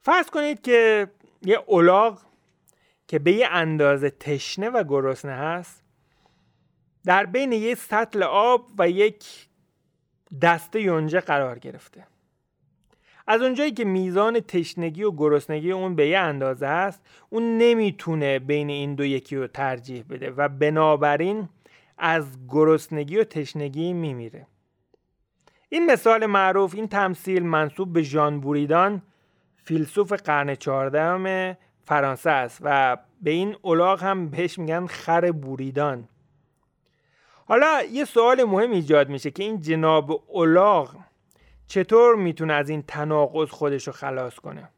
فرض 0.00 0.30
کنید 0.30 0.62
که 0.62 1.10
یه 1.42 1.64
اولاغ 1.66 2.20
که 3.08 3.18
به 3.18 3.32
یه 3.32 3.48
اندازه 3.48 4.10
تشنه 4.10 4.70
و 4.70 4.84
گرسنه 4.84 5.32
هست 5.32 5.82
در 7.04 7.26
بین 7.26 7.52
یه 7.52 7.74
سطل 7.74 8.22
آب 8.22 8.66
و 8.78 8.90
یک 8.90 9.48
دسته 10.42 10.80
یونجه 10.80 11.20
قرار 11.20 11.58
گرفته. 11.58 12.06
از 13.26 13.42
اونجایی 13.42 13.70
که 13.70 13.84
میزان 13.84 14.40
تشنگی 14.40 15.02
و 15.02 15.10
گرسنگی 15.10 15.72
اون 15.72 15.94
به 15.94 16.08
یه 16.08 16.18
اندازه 16.18 16.66
است 16.66 17.02
اون 17.30 17.58
نمی‌تونه 17.58 18.38
بین 18.38 18.70
این 18.70 18.94
دو 18.94 19.04
یکی 19.04 19.36
رو 19.36 19.46
ترجیح 19.46 20.04
بده 20.10 20.30
و 20.30 20.48
بنابراین 20.48 21.48
از 21.98 22.38
گرسنگی 22.48 23.16
و 23.16 23.24
تشنگی 23.24 23.92
میمیره. 23.92 24.46
این 25.68 25.86
مثال 25.86 26.26
معروف 26.26 26.74
این 26.74 26.88
تمثیل 26.88 27.42
منصوب 27.42 27.92
به 27.92 28.02
ژان 28.02 28.40
بوریدان 28.40 29.02
فیلسوف 29.64 30.12
قرن 30.12 30.54
چهاردهم 30.54 31.56
فرانسه 31.84 32.30
است 32.30 32.58
و 32.62 32.96
به 33.22 33.30
این 33.30 33.56
اولاغ 33.62 34.02
هم 34.02 34.28
بهش 34.28 34.58
میگن 34.58 34.86
خر 34.86 35.32
بوریدان. 35.32 36.08
حالا 37.46 37.82
یه 37.92 38.04
سوال 38.04 38.44
مهم 38.44 38.70
ایجاد 38.70 39.08
میشه 39.08 39.30
که 39.30 39.42
این 39.42 39.60
جناب 39.60 40.24
اولاغ 40.28 40.96
چطور 41.72 42.16
می‌تونه 42.16 42.52
از 42.52 42.68
این 42.68 42.82
تناقض 42.82 43.48
خودش 43.48 43.86
رو 43.86 43.92
خلاص 43.92 44.34
کنه؟ 44.34 44.68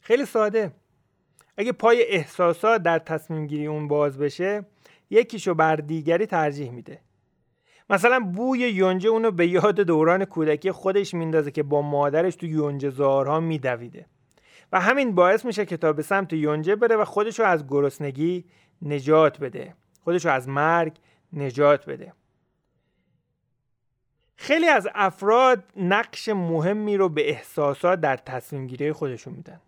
خیلی 0.00 0.26
ساده. 0.26 0.72
اگه 1.56 1.72
پای 1.72 2.02
احساسات 2.02 2.82
در 2.82 2.98
تصمیم 2.98 3.46
گیری 3.46 3.66
اون 3.66 3.88
باز 3.88 4.18
بشه 4.18 4.66
یکیشو 5.10 5.54
بر 5.54 5.76
دیگری 5.76 6.26
ترجیح 6.26 6.70
میده. 6.70 7.00
مثلا 7.90 8.20
بوی 8.20 8.58
یونجه 8.58 9.08
اونو 9.08 9.30
به 9.30 9.46
یاد 9.46 9.80
دوران 9.80 10.24
کودکی 10.24 10.72
خودش 10.72 11.14
میندازه 11.14 11.50
که 11.50 11.62
با 11.62 11.82
مادرش 11.82 12.36
تو 12.36 12.46
یونجه 12.46 12.90
زارها 12.90 13.40
میدویده. 13.40 14.06
و 14.72 14.80
همین 14.80 15.14
باعث 15.14 15.44
میشه 15.44 15.66
که 15.66 15.76
تا 15.76 15.92
به 15.92 16.02
سمت 16.02 16.32
یونجه 16.32 16.76
بره 16.76 16.96
و 16.96 17.04
خودشو 17.04 17.42
از 17.42 17.66
گرسنگی 17.68 18.44
نجات 18.82 19.40
بده. 19.40 19.74
خودشو 20.04 20.28
از 20.28 20.48
مرگ 20.48 20.96
نجات 21.32 21.86
بده. 21.86 22.12
خیلی 24.36 24.68
از 24.68 24.88
افراد 24.94 25.64
نقش 25.76 26.28
مهمی 26.28 26.96
رو 26.96 27.08
به 27.08 27.30
احساسات 27.30 28.00
در 28.00 28.16
تصمیم 28.16 28.66
گیری 28.66 28.92
خودشون 28.92 29.34
میدن. 29.34 29.60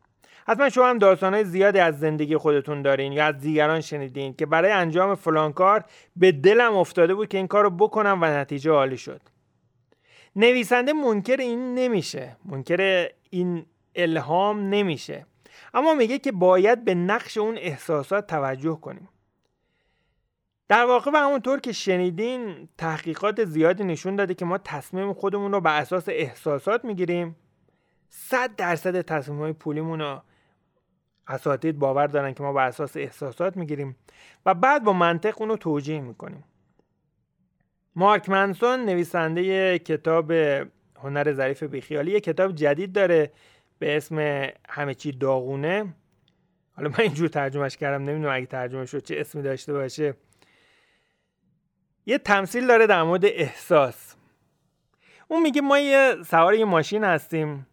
حتما 0.46 0.68
شما 0.68 0.88
هم 0.88 0.98
داستانهای 0.98 1.44
زیادی 1.44 1.78
از 1.78 1.98
زندگی 1.98 2.36
خودتون 2.36 2.82
دارین 2.82 3.12
یا 3.12 3.26
از 3.26 3.38
دیگران 3.38 3.80
شنیدین 3.80 4.34
که 4.34 4.46
برای 4.46 4.70
انجام 4.70 5.14
فلان 5.14 5.52
کار 5.52 5.84
به 6.16 6.32
دلم 6.32 6.76
افتاده 6.76 7.14
بود 7.14 7.28
که 7.28 7.38
این 7.38 7.46
کار 7.46 7.64
رو 7.64 7.70
بکنم 7.70 8.18
و 8.22 8.24
نتیجه 8.24 8.70
عالی 8.70 8.96
شد. 8.96 9.20
نویسنده 10.36 10.92
منکر 10.92 11.36
این 11.36 11.74
نمیشه. 11.74 12.36
منکر 12.44 13.08
این 13.30 13.66
الهام 13.94 14.60
نمیشه. 14.60 15.26
اما 15.74 15.94
میگه 15.94 16.18
که 16.18 16.32
باید 16.32 16.84
به 16.84 16.94
نقش 16.94 17.36
اون 17.36 17.58
احساسات 17.58 18.26
توجه 18.26 18.78
کنیم. 18.80 19.08
در 20.68 20.84
واقع 20.84 21.10
و 21.14 21.16
همونطور 21.16 21.60
که 21.60 21.72
شنیدین 21.72 22.68
تحقیقات 22.78 23.44
زیادی 23.44 23.84
نشون 23.84 24.16
داده 24.16 24.34
که 24.34 24.44
ما 24.44 24.58
تصمیم 24.58 25.12
خودمون 25.12 25.52
رو 25.52 25.60
بر 25.60 25.80
اساس 25.80 26.08
احساسات 26.08 26.84
می‌گیریم. 26.84 27.36
صد 28.08 28.56
درصد 28.56 29.00
تصمیم 29.00 29.38
های 29.38 29.52
پولیمون 29.52 30.00
رو 30.00 30.22
اساتید 31.28 31.78
باور 31.78 32.06
دارن 32.06 32.34
که 32.34 32.42
ما 32.42 32.52
بر 32.52 32.66
اساس 32.66 32.96
احساسات 32.96 33.56
می‌گیریم 33.56 33.96
و 34.46 34.54
بعد 34.54 34.84
با 34.84 34.92
منطق 34.92 35.40
اون 35.40 35.48
رو 35.48 35.56
توجیه 35.56 36.00
می‌کنیم. 36.00 36.44
مارک 37.96 38.28
منسون 38.28 38.84
نویسنده 38.84 39.78
کتاب 39.78 40.32
هنر 41.02 41.32
ظریف 41.32 41.62
بیخیالی 41.62 42.12
یه 42.12 42.20
کتاب 42.20 42.54
جدید 42.54 42.92
داره 42.92 43.32
به 43.78 43.96
اسم 43.96 44.48
همه 44.68 44.94
چی 44.94 45.12
داغونه. 45.12 45.94
حالا 46.76 46.88
من 46.88 47.00
اینجور 47.00 47.28
ترجمهش 47.28 47.76
کردم 47.76 48.04
نمی‌دونم 48.04 48.34
اگه 48.34 48.46
ترجمه 48.46 48.86
شد 48.86 49.02
چه 49.02 49.20
اسمی 49.20 49.42
داشته 49.42 49.72
باشه. 49.72 50.14
یه 52.06 52.18
تمثیل 52.18 52.66
داره 52.66 52.86
در 52.86 53.02
مورد 53.02 53.24
احساس. 53.24 54.14
اون 55.28 55.42
میگه 55.42 55.60
ما 55.60 55.78
یه 55.78 56.16
سوار 56.26 56.54
یه 56.54 56.64
ماشین 56.64 57.04
هستیم. 57.04 57.66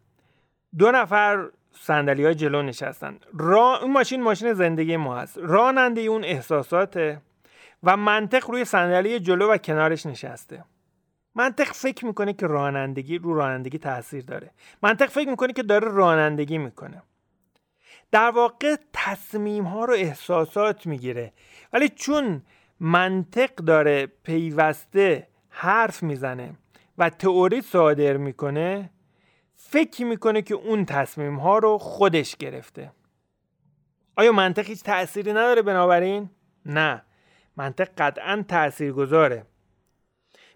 دو 0.77 0.91
نفر 0.91 1.49
صندلی 1.71 2.25
های 2.25 2.35
جلو 2.35 2.61
نشستن. 2.61 3.19
را 3.33 3.79
اون 3.81 3.91
ماشین 3.91 4.23
ماشین 4.23 4.53
زندگی 4.53 4.97
ما 4.97 5.17
هست. 5.17 5.37
راننده 5.37 6.01
اون 6.01 6.23
احساساته 6.23 7.21
و 7.83 7.97
منطق 7.97 8.49
روی 8.49 8.65
صندلی 8.65 9.19
جلو 9.19 9.51
و 9.51 9.57
کنارش 9.57 10.05
نشسته. 10.05 10.63
منطق 11.35 11.67
فکر 11.67 12.05
می‌کنه 12.05 12.33
که 12.33 12.47
رانندگی 12.47 13.17
رو 13.17 13.33
رانندگی 13.33 13.77
تاثیر 13.77 14.23
داره. 14.23 14.51
منطق 14.83 15.09
فکر 15.09 15.29
می‌کنه 15.29 15.53
که 15.53 15.63
داره 15.63 15.87
رانندگی 15.87 16.57
می‌کنه. 16.57 17.03
در 18.11 18.29
واقع 18.29 18.75
تصمیم 18.93 19.63
ها 19.63 19.85
رو 19.85 19.93
احساسات 19.93 20.87
می‌گیره. 20.87 21.33
ولی 21.73 21.89
چون 21.89 22.41
منطق 22.83 23.55
داره 23.55 24.05
پیوسته 24.05 25.27
حرف 25.49 26.03
می‌زنه 26.03 26.55
و 26.97 27.09
تئوری 27.09 27.61
صادر 27.61 28.17
می‌کنه 28.17 28.89
فکر 29.55 30.05
می‌کنه 30.05 30.41
که 30.41 30.55
اون 30.55 30.85
تصمیم 30.85 31.35
ها 31.35 31.57
رو 31.57 31.77
خودش 31.77 32.35
گرفته. 32.35 32.91
آیا 34.15 34.31
منطق 34.31 34.65
هیچ 34.65 34.83
تأثیری 34.83 35.31
نداره 35.31 35.61
بنابراین؟ 35.61 36.29
نه. 36.65 37.01
منطق 37.57 37.89
قطعا 37.97 38.45
تأثیر 38.47 38.91
گذاره 38.91 39.45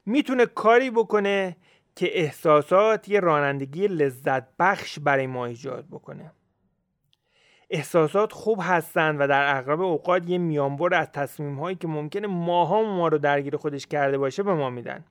می‌تونه 0.06 0.46
کاری 0.46 0.90
بکنه 0.90 1.58
که 1.96 2.20
احساسات 2.20 3.10
یه 3.10 3.20
رانندگی 3.20 3.88
لذت 3.88 4.58
بخش 4.60 5.00
برای 5.00 5.28
ما 5.28 5.46
ایجاد 5.46 5.86
بکنه. 5.92 6.32
احساسات 7.70 8.32
خوب 8.34 8.60
هستند 8.62 9.22
و 9.22 9.28
در 9.28 9.58
اغلب 9.58 9.82
اوقات 9.82 10.30
یه 10.30 10.38
میانبر 10.38 10.94
از 10.94 11.12
تصمیم 11.12 11.60
هایی 11.60 11.76
که 11.76 11.88
ممکنه 11.88 12.28
ماها 12.28 12.84
ما 12.84 13.08
رو 13.08 13.18
درگیر 13.18 13.58
خودش 13.58 13.88
کرده 13.88 14.18
باشه 14.18 14.44
به 14.44 14.54
ما 14.54 14.70
میدن. 14.70 15.04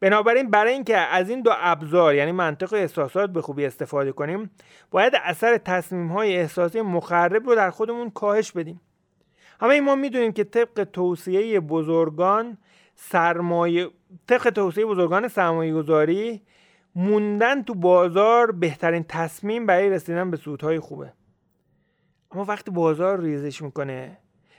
بنابراین 0.00 0.50
برای 0.50 0.72
اینکه 0.72 0.96
از 0.96 1.30
این 1.30 1.42
دو 1.42 1.52
ابزار 1.56 2.14
یعنی 2.14 2.32
منطق 2.32 2.72
و 2.72 2.76
احساسات 2.76 3.30
به 3.30 3.42
خوبی 3.42 3.66
استفاده 3.66 4.12
کنیم 4.12 4.50
باید 4.90 5.12
اثر 5.24 5.58
تصمیم 5.58 6.08
های 6.08 6.36
احساسی 6.36 6.80
مخرب 6.80 7.46
رو 7.46 7.54
در 7.54 7.70
خودمون 7.70 8.10
کاهش 8.10 8.52
بدیم. 8.52 8.80
همه 9.60 9.80
ما 9.80 9.94
می‌دونیم 9.94 10.32
که 10.32 10.44
طبق 10.44 10.84
توصیه 10.92 11.60
بزرگان 11.60 12.58
سرمایه 12.94 13.88
طبق 14.26 14.50
توصیه 14.50 14.86
بزرگان 14.86 15.28
سرمایه 15.28 15.74
گذاری 15.74 16.42
موندن 16.94 17.62
تو 17.62 17.74
بازار 17.74 18.52
بهترین 18.52 19.04
تصمیم 19.08 19.66
برای 19.66 19.90
رسیدن 19.90 20.30
به 20.30 20.36
سودهای 20.36 20.80
خوبه. 20.80 21.12
اما 22.30 22.44
وقتی 22.44 22.70
بازار 22.70 23.20
ریزش 23.20 23.62
می‌کنه 23.62 24.18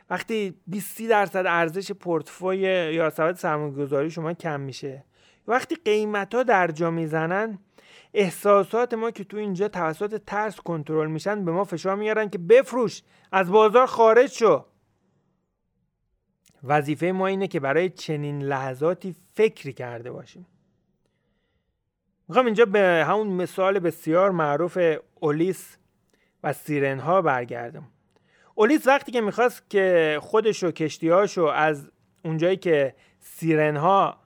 وقتی 0.09 0.61
20 0.67 1.01
درصد 1.01 1.45
ارزش 1.47 1.91
پورتفوی 1.91 2.57
یا 2.93 3.09
سبد 3.09 3.35
سرمایه 3.35 3.73
گذاری 3.73 4.11
شما 4.11 4.33
کم 4.33 4.59
میشه. 4.59 5.05
وقتی 5.47 5.75
قیمت 5.75 6.35
ها 6.35 6.43
در 6.43 6.67
جا 6.67 6.91
می‌زنن 6.91 7.59
احساسات 8.13 8.93
ما 8.93 9.11
که 9.11 9.23
تو 9.23 9.37
اینجا 9.37 9.67
توسط 9.67 10.21
ترس 10.25 10.55
کنترل 10.55 11.09
میشن 11.09 11.45
به 11.45 11.51
ما 11.51 11.63
فشار 11.63 11.95
میارن 11.95 12.29
که 12.29 12.37
بفروش 12.37 13.03
از 13.31 13.51
بازار 13.51 13.85
خارج 13.85 14.31
شو. 14.31 14.65
وظیفه 16.63 17.05
ما 17.05 17.27
اینه 17.27 17.47
که 17.47 17.59
برای 17.59 17.89
چنین 17.89 18.41
لحظاتی 18.41 19.15
فکری 19.33 19.73
کرده 19.73 20.11
باشیم. 20.11 20.47
می‌خوام 22.27 22.45
اینجا 22.45 22.65
به 22.65 23.05
همون 23.07 23.27
مثال 23.27 23.79
بسیار 23.79 24.31
معروف 24.31 24.77
اولیس 25.19 25.77
و 26.43 26.53
سیرن 26.53 26.99
ها 26.99 27.21
برگردم. 27.21 27.83
اولیس 28.55 28.87
وقتی 28.87 29.11
که 29.11 29.21
می‌خواست 29.21 29.69
که 29.69 30.17
خودش 30.21 30.63
و 30.63 30.71
کشتیهاشو 30.71 31.43
از 31.43 31.89
اونجایی 32.25 32.57
که 32.57 32.95
سیرن 33.19 33.77
ها 33.77 34.17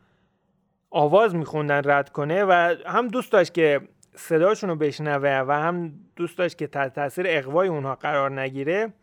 آواز 0.89 1.35
میخوندن 1.35 1.81
رد 1.85 2.09
کنه 2.09 2.43
و 2.43 2.75
هم 2.85 3.07
دوست 3.07 3.31
داشت 3.31 3.53
که 3.53 3.81
صداشون 4.15 4.69
رو 4.69 4.75
بشنوه 4.75 5.43
و 5.47 5.51
هم 5.51 5.93
دوست 6.15 6.37
داشت 6.37 6.57
که 6.57 6.67
تحت 6.67 6.93
تاثیر 6.93 7.25
اقوای 7.29 7.67
اونها 7.67 7.95
قرار 7.95 8.41
نگیره 8.41 8.93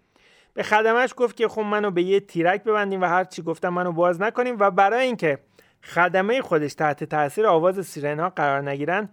به 0.54 0.62
خدمش 0.62 1.14
گفت 1.16 1.36
که 1.36 1.48
خب 1.48 1.60
منو 1.60 1.90
به 1.90 2.02
یه 2.02 2.20
تیرک 2.20 2.64
ببندیم 2.64 3.00
و 3.00 3.04
هر 3.04 3.24
چی 3.24 3.42
گفتم 3.42 3.68
منو 3.68 3.92
باز 3.92 4.20
نکنیم 4.20 4.56
و 4.58 4.70
برای 4.70 5.06
اینکه 5.06 5.38
خدمه 5.82 6.42
خودش 6.42 6.74
تحت 6.74 7.04
تاثیر 7.04 7.46
آواز 7.46 7.86
سیرن 7.86 8.20
ها 8.20 8.30
قرار 8.30 8.70
نگیرن 8.70 9.08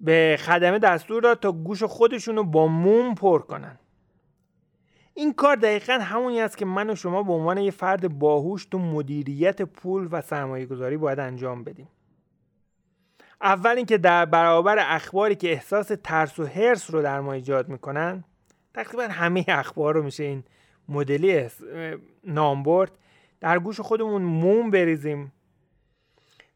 به 0.00 0.36
خدمه 0.40 0.78
دستور 0.78 1.22
داد 1.22 1.40
تا 1.40 1.52
گوش 1.52 1.82
خودشون 1.82 2.36
رو 2.36 2.44
با 2.44 2.66
موم 2.66 3.14
پر 3.14 3.42
کنن. 3.42 3.78
این 5.14 5.32
کار 5.32 5.56
دقیقا 5.56 5.92
همونی 5.92 6.40
است 6.40 6.58
که 6.58 6.64
من 6.64 6.90
و 6.90 6.94
شما 6.94 7.22
به 7.22 7.32
عنوان 7.32 7.58
یه 7.58 7.70
فرد 7.70 8.18
باهوش 8.18 8.64
تو 8.64 8.78
مدیریت 8.78 9.62
پول 9.62 10.08
و 10.10 10.20
سرمایه 10.20 10.66
گذاری 10.66 10.96
باید 10.96 11.20
انجام 11.20 11.64
بدیم. 11.64 11.88
اول 13.42 13.76
اینکه 13.76 13.98
در 13.98 14.24
برابر 14.24 14.76
اخباری 14.78 15.34
که 15.34 15.52
احساس 15.52 15.92
ترس 16.04 16.38
و 16.38 16.46
حرس 16.46 16.90
رو 16.90 17.02
در 17.02 17.20
ما 17.20 17.32
ایجاد 17.32 17.68
می‌کنن 17.68 18.24
تقریبا 18.74 19.02
همه 19.02 19.44
اخبار 19.48 19.94
رو 19.94 20.02
میشه 20.02 20.24
این 20.24 20.44
مدلی 20.88 21.48
نام 22.24 22.62
برد 22.62 22.98
در 23.40 23.58
گوش 23.58 23.80
خودمون 23.80 24.22
موم 24.22 24.70
بریزیم. 24.70 25.32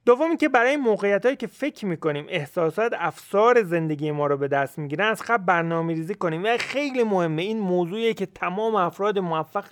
دوم 0.09 0.37
که 0.37 0.49
برای 0.49 0.77
موقعیت 0.77 1.25
هایی 1.25 1.37
که 1.37 1.47
فکر 1.47 1.87
می‌کنیم 1.87 2.27
احساسات 2.29 2.93
افسار 2.99 3.63
زندگی 3.63 4.11
ما 4.11 4.27
رو 4.27 4.37
به 4.37 4.49
دست 4.49 4.79
می‌گیرن 4.79 5.09
از 5.09 5.23
قبل 5.23 5.45
برنامه 5.45 5.95
ریزی 5.95 6.15
کنیم. 6.15 6.45
و 6.45 6.57
خیلی 6.59 7.03
مهمه 7.03 7.43
این 7.43 7.59
موضوعیه 7.59 8.15
که 8.15 8.27
تمام 8.27 8.75
افراد 8.75 9.19
موفق 9.19 9.65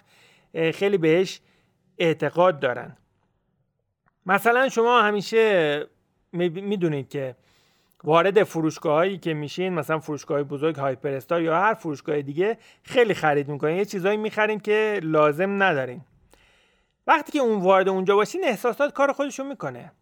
خیلی 0.75 0.99
بهش 0.99 1.41
اعتقاد 1.99 2.61
دارن. 2.61 2.97
مثلا 4.27 4.69
شما 4.69 5.03
همیشه 5.03 5.87
می‌دونید 6.33 7.09
که 7.09 7.37
وارد 8.05 8.43
فروشگاه 8.43 8.95
هایی 8.95 9.19
که 9.19 9.35
میشین 9.35 9.73
مثلا 9.73 9.99
فروشگاه 9.99 10.43
بزرگ 10.43 10.77
هایپر 10.77 11.11
استار 11.11 11.43
یا 11.43 11.61
هر 11.61 11.75
فروشگاه 11.75 12.23
دیگه 12.23 12.59
خیلی 12.83 13.15
خرید 13.15 13.49
می‌کنین. 13.49 13.77
یه 13.77 13.85
چیزایی 13.85 14.17
می‌خرین 14.17 14.61
که 14.61 15.01
لازم 15.03 15.63
ندارین. 15.63 16.01
وقتی 17.07 17.33
که 17.33 17.39
اون 17.39 17.63
وارد 17.63 17.89
اونجا 17.89 18.17
باشین 18.17 18.45
احساسات 18.45 18.93
کار 18.93 19.13
خودشو 19.13 19.45
می‌کنه. 19.45 19.93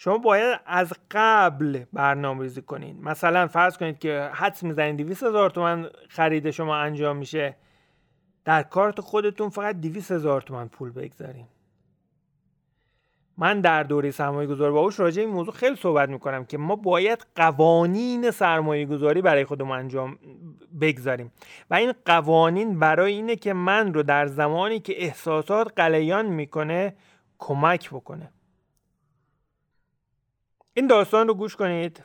شما 0.00 0.18
باید 0.18 0.60
از 0.66 0.92
قبل 1.10 1.84
برنامه 1.92 2.42
ریزی 2.42 2.62
کنین. 2.62 3.00
مثلا 3.02 3.46
فرض 3.46 3.76
کنید 3.76 3.98
که 3.98 4.30
حدس 4.32 4.62
می‌زنید 4.62 4.96
200 4.96 5.22
هزار 5.22 5.50
تومن 5.50 5.90
خرید 6.08 6.50
شما 6.50 6.76
انجام 6.76 7.16
میشه. 7.16 7.56
در 8.44 8.62
کارت 8.62 9.00
خودتون 9.00 9.48
فقط 9.48 9.76
200 9.76 10.12
هزار 10.12 10.40
تومن 10.40 10.68
پول 10.68 10.92
بگذارین. 10.92 11.46
من 13.38 13.60
در 13.60 13.82
دوره 13.82 14.10
سرمایه 14.10 14.48
گذاری 14.48 14.72
باهوش 14.72 15.00
راجع 15.00 15.22
این 15.22 15.30
موضوع 15.30 15.54
خیلی 15.54 15.76
صحبت 15.76 16.08
می‌کنم 16.08 16.44
که 16.44 16.58
ما 16.58 16.76
باید 16.76 17.26
قوانین 17.36 18.30
سرمایه 18.30 18.86
گذاری 18.86 19.22
برای 19.22 19.44
خودمون 19.44 19.78
انجام 19.78 20.18
بگذاریم. 20.80 21.32
و 21.70 21.74
این 21.74 21.92
قوانین 22.04 22.78
برای 22.78 23.12
اینه 23.12 23.36
که 23.36 23.52
من 23.52 23.94
رو 23.94 24.02
در 24.02 24.26
زمانی 24.26 24.80
که 24.80 25.02
احساسات 25.02 25.72
قلیان 25.76 26.26
می‌کنه 26.26 26.94
کمک 27.38 27.90
بکنه. 27.90 28.32
این 30.78 30.86
داستان 30.86 31.28
رو 31.28 31.34
گوش 31.34 31.56
کنید. 31.56 32.04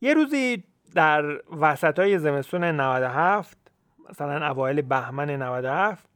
یه 0.00 0.14
روزی 0.14 0.64
در 0.94 1.40
وسط 1.60 1.98
های 1.98 2.18
زمستون 2.18 2.64
97 2.64 3.58
مثلا 4.10 4.46
اوایل 4.46 4.82
بهمن 4.82 5.30
97 5.30 6.08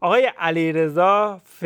آقای 0.00 0.32
علیرضا 0.38 1.40
ف 1.44 1.64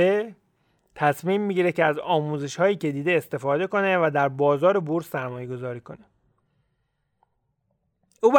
تصمیم 0.95 1.41
می‌گیره 1.41 1.73
که 1.73 1.85
از 1.85 1.99
آموزش 1.99 2.57
هایی 2.57 2.77
که 2.77 2.93
دیده 2.93 3.13
استفاده 3.13 3.67
کنه 3.67 3.99
و 3.99 4.11
در 4.15 4.29
بازار 4.29 4.81
بورس 4.81 5.11
سرمایه 5.11 5.47
گذاری 5.47 5.81
کنه. 5.81 6.05
او 8.23 8.33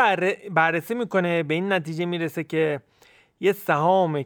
بررسی 0.51 0.93
می‌کنه 0.93 1.43
به 1.43 1.53
این 1.53 1.73
نتیجه 1.73 2.05
می‌رسه 2.05 2.43
که 2.43 2.81
یه 3.39 3.51
سهام 3.51 4.25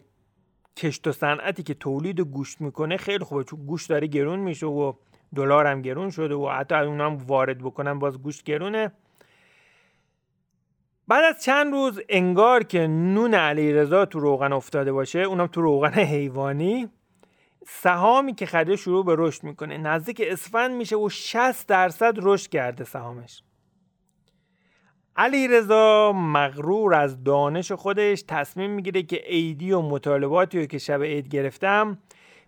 کشت 0.78 1.08
و 1.08 1.12
صنعتی 1.12 1.64
که 1.64 1.74
تولید 1.74 2.20
گوشت 2.22 2.62
می‌کنه 2.62 2.98
خیلی 2.98 3.24
خوبه 3.24 3.44
چون 3.44 3.66
گوشت 3.66 3.90
داره 3.90 4.08
گرون 4.08 4.40
میشه 4.40 4.66
و 4.66 4.94
دلار 5.36 5.68
هم 5.68 5.82
گرون 5.82 6.10
شده 6.10 6.36
و 6.36 6.50
حتی 6.50 6.76
اون 6.76 7.02
هم 7.02 7.18
وارد 7.18 7.58
بکنن 7.58 8.00
باز 8.00 8.22
گوشت 8.22 8.44
گرونه. 8.44 8.92
بعد 11.08 11.24
از 11.24 11.44
چند 11.44 11.74
روز 11.74 12.02
انگار 12.10 12.64
که 12.64 12.88
نون 12.88 13.34
علیرضا 13.34 14.06
تو 14.06 14.20
روغن 14.20 14.54
افتاده 14.54 14.92
باشه 14.92 15.20
اونم 15.20 15.48
تو 15.48 15.62
روغن 15.62 15.94
حیوانی 15.94 16.90
سهامی 17.68 18.34
که 18.34 18.46
خریده 18.46 18.76
شروع 18.76 19.06
به 19.06 19.16
رشد 19.18 19.44
می‌کنه. 19.44 19.78
نزدیک 19.78 20.22
اسفند 20.26 20.72
میشه 20.72 20.96
و 20.96 21.10
60 21.10 21.68
درصد 21.68 22.14
رشد 22.18 22.50
کرده 22.50 22.84
سهامش. 22.84 23.44
علی 25.16 25.48
رضا 25.48 26.12
مغرور 26.12 26.96
از 26.96 27.24
دانش 27.24 27.72
خودش 27.72 28.24
تصمیم 28.28 28.72
می‌گیره 28.72 29.04
که 29.04 29.34
ایدی 29.34 29.72
و 29.72 29.82
مطالباتی 29.82 30.60
رو 30.60 30.66
که 30.66 30.78
شب 30.78 31.04
عید 31.04 31.28
گرفتم 31.28 31.98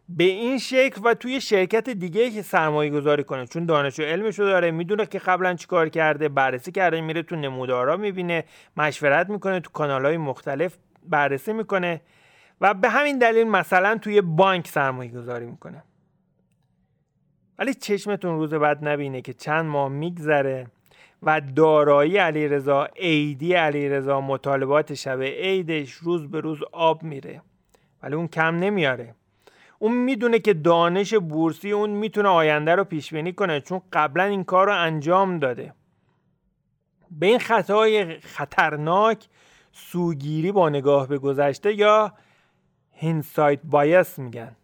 به 0.10 0.24
این 0.24 0.58
شکل 0.58 1.02
و 1.04 1.14
توی 1.14 1.42
شرکت 1.42 1.90
دیگه 1.90 2.32
که 2.32 2.42
سرمایه 2.42 2.92
گذاری 2.92 3.24
کنه. 3.24 3.48
چون 3.48 3.66
دانش 3.66 4.00
و 4.00 4.04
علمشو 4.04 4.44
داره 4.44 4.72
می‌دونه 4.72 5.06
که 5.06 5.20
قبلا 5.20 5.54
چیکار 5.54 5.90
کرده 5.90 6.30
بررسی 6.30 6.72
کرده 6.72 7.02
میره 7.02 7.24
تو 7.24 7.36
نمودارا 7.36 7.98
می‌بینه 7.98 8.44
مشورت 8.78 9.30
می‌کنه 9.30 9.60
تو 9.60 9.72
کانال 9.72 10.06
های 10.06 10.18
مختلف 10.18 10.78
بررسی 11.04 11.54
می‌کنه 11.54 12.02
و 12.62 12.74
به 12.74 12.90
همین 12.90 13.18
دلیل 13.18 13.48
مثلا 13.48 13.98
توی 13.98 14.22
بانک 14.22 14.68
سرمایه 14.68 15.12
گذاری 15.12 15.46
می‌کنه. 15.46 15.84
ولی 17.60 17.74
چشمتون 17.74 18.36
روز 18.36 18.54
بعد 18.54 18.88
نبینه 18.88 19.22
که 19.22 19.34
چند 19.34 19.66
ماه 19.66 19.90
میگذره 19.90 20.68
و 21.24 21.42
دارایی 21.42 22.18
علیرضا 22.18 22.86
عیدی 22.86 23.54
علیرضا 23.54 24.22
مطالبات 24.22 24.94
شب 24.94 25.22
عیدش 25.22 25.92
روز 25.92 26.32
به 26.32 26.40
روز 26.40 26.60
آب 26.72 27.04
میره. 27.04 27.42
ولی 28.04 28.16
اون 28.16 28.28
کم 28.28 28.56
نمیاره 28.56 29.16
اون 29.80 29.92
می‌دونه 29.98 30.40
که 30.40 30.54
دانش 30.54 31.14
بورسی 31.14 31.72
اون 31.72 31.90
می‌تونه 31.90 32.30
آینده 32.30 32.76
رو 32.76 32.84
پیش 32.84 33.14
بینی 33.14 33.34
کنه 33.34 33.62
چون 33.62 33.82
قبلا 33.94 34.24
این 34.24 34.44
کار 34.44 34.68
رو 34.68 34.82
انجام 34.82 35.40
داده. 35.40 35.74
به 37.12 37.26
این 37.26 37.40
خطای 37.40 38.20
خطرناک 38.20 39.28
سوگیری 39.72 40.52
با 40.52 40.70
نگاه 40.70 41.08
به 41.08 41.18
گذشته 41.18 41.74
یا 41.74 42.14
هینسایت 42.92 43.60
بایس 43.64 44.20
میگن. 44.20 44.56